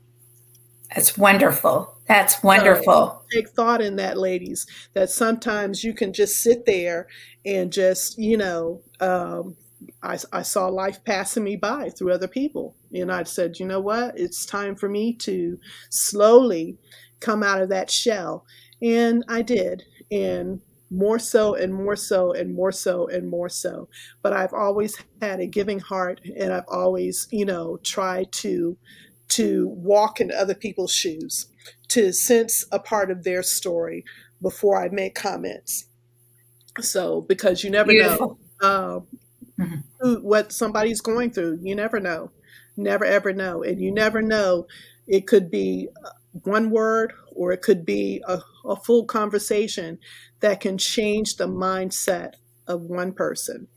That's 0.93 1.18
wonderful. 1.18 1.95
That's 2.08 2.41
wonderful. 2.43 2.93
So 2.93 3.22
take 3.34 3.49
thought 3.49 3.82
in 3.82 3.97
that, 3.97 4.18
ladies, 4.18 4.66
that 4.93 5.10
sometimes 5.10 5.84
you 5.84 5.93
can 5.93 6.14
just 6.14 6.41
sit 6.41 6.66
there 6.66 7.08
and 7.45 7.72
just, 7.72 8.18
you 8.18 8.38
know, 8.38 8.82
um, 8.99 9.58
I, 10.01 10.18
I 10.32 10.41
saw 10.41 10.68
life 10.68 11.03
passing 11.03 11.43
me 11.43 11.55
by 11.55 11.89
through 11.89 12.14
other 12.14 12.28
people. 12.28 12.76
And 12.93 13.12
I 13.12 13.24
said, 13.24 13.60
you 13.60 13.66
know 13.66 13.82
what? 13.82 14.18
It's 14.18 14.45
time 14.45 14.76
for 14.76 14.89
me 14.89 15.14
to 15.16 15.60
slowly 15.89 16.78
come 17.20 17.43
out 17.43 17.62
of 17.62 17.70
that 17.70 17.89
shell. 17.89 18.45
And 18.82 19.23
I 19.28 19.41
did. 19.41 19.84
And 20.11 20.61
more 20.89 21.19
so 21.19 21.53
and 21.53 21.73
more 21.73 21.95
so 21.95 22.32
and 22.32 22.53
more 22.53 22.71
so 22.71 23.07
and 23.07 23.30
more 23.30 23.49
so. 23.49 23.89
But 24.21 24.34
I've 24.34 24.53
always 24.53 24.95
had 25.21 25.39
a 25.39 25.47
giving 25.47 25.80
heart 25.80 26.21
and 26.38 26.53
I've 26.53 26.67
always, 26.67 27.28
you 27.32 27.45
know, 27.45 27.78
tried 27.84 28.32
to 28.34 28.78
to 29.30 29.67
walk 29.67 30.21
in 30.21 30.32
other 30.32 30.55
people's 30.55 30.93
shoes, 30.93 31.47
to 31.89 32.13
sense 32.13 32.65
a 32.71 32.80
part 32.80 33.11
of 33.11 33.23
their 33.23 33.43
story 33.43 34.05
before 34.41 34.82
I 34.82 34.88
make 34.89 35.15
comments. 35.15 35.86
So, 36.80 37.21
because 37.21 37.63
you 37.63 37.69
never 37.69 37.91
Beautiful. 37.91 38.39
know 38.61 38.67
uh, 38.67 38.99
mm-hmm. 39.59 39.75
who, 39.99 40.21
what 40.21 40.53
somebody's 40.53 41.01
going 41.01 41.32
through, 41.32 41.59
you 41.61 41.75
never 41.75 41.99
know, 41.99 42.32
never 42.78 43.03
ever 43.03 43.34
know, 43.34 43.63
and 43.63 43.82
you 43.82 43.91
never 43.91 44.21
know. 44.21 44.67
It 45.07 45.28
could 45.28 45.49
be 45.49 45.89
one 46.43 46.69
word 46.69 47.13
or 47.38 47.51
it 47.51 47.61
could 47.61 47.85
be 47.85 48.21
a, 48.27 48.41
a 48.65 48.75
full 48.75 49.05
conversation 49.05 49.99
that 50.39 50.59
can 50.59 50.77
change 50.77 51.35
the 51.35 51.47
mindset 51.47 52.33
of 52.67 52.81
one 52.81 53.13
person. 53.13 53.67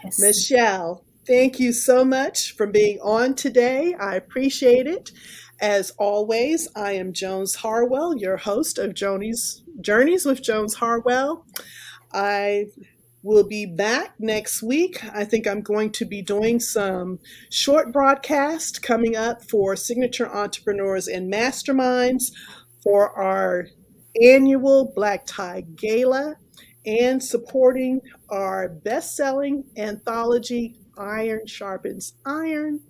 Yes. 0.03 0.19
Michelle, 0.19 1.03
thank 1.27 1.59
you 1.59 1.73
so 1.73 2.05
much 2.05 2.55
for 2.55 2.65
being 2.65 2.99
on 3.01 3.35
today. 3.35 3.93
I 3.99 4.15
appreciate 4.15 4.87
it. 4.87 5.11
As 5.59 5.91
always, 5.97 6.69
I 6.73 6.93
am 6.93 7.11
Jones 7.11 7.55
Harwell, 7.55 8.17
your 8.17 8.37
host 8.37 8.77
of 8.77 8.93
Joni's 8.93 9.61
Journeys 9.81 10.25
with 10.25 10.41
Jones 10.41 10.75
Harwell. 10.75 11.45
I 12.13 12.67
will 13.23 13.45
be 13.45 13.65
back 13.65 14.13
next 14.19 14.63
week. 14.63 15.03
I 15.13 15.25
think 15.25 15.47
I'm 15.47 15.61
going 15.61 15.91
to 15.93 16.05
be 16.05 16.21
doing 16.21 16.61
some 16.61 17.19
short 17.51 17.91
broadcast 17.91 18.81
coming 18.81 19.17
up 19.17 19.43
for 19.49 19.75
signature 19.75 20.33
entrepreneurs 20.33 21.09
and 21.09 21.31
masterminds 21.31 22.31
for 22.81 23.11
our 23.11 23.67
annual 24.21 24.93
Black 24.95 25.25
Tie 25.25 25.65
Gala 25.75 26.35
and 26.85 27.21
supporting 27.21 27.99
our 28.29 28.69
best-selling 28.69 29.65
anthology 29.75 30.75
Iron 30.97 31.45
Sharpens 31.45 32.13
Iron 32.25 32.81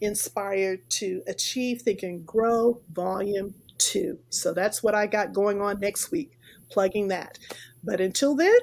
inspired 0.00 0.88
to 0.90 1.22
achieve 1.26 1.82
think 1.82 2.02
and 2.02 2.24
grow 2.24 2.80
volume 2.92 3.54
2. 3.78 4.18
So 4.30 4.52
that's 4.52 4.82
what 4.82 4.94
I 4.94 5.06
got 5.06 5.32
going 5.32 5.60
on 5.60 5.80
next 5.80 6.10
week, 6.10 6.38
plugging 6.70 7.08
that. 7.08 7.38
But 7.82 8.00
until 8.00 8.34
then, 8.34 8.58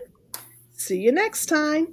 See 0.78 1.00
you 1.00 1.12
next 1.12 1.46
time. 1.46 1.88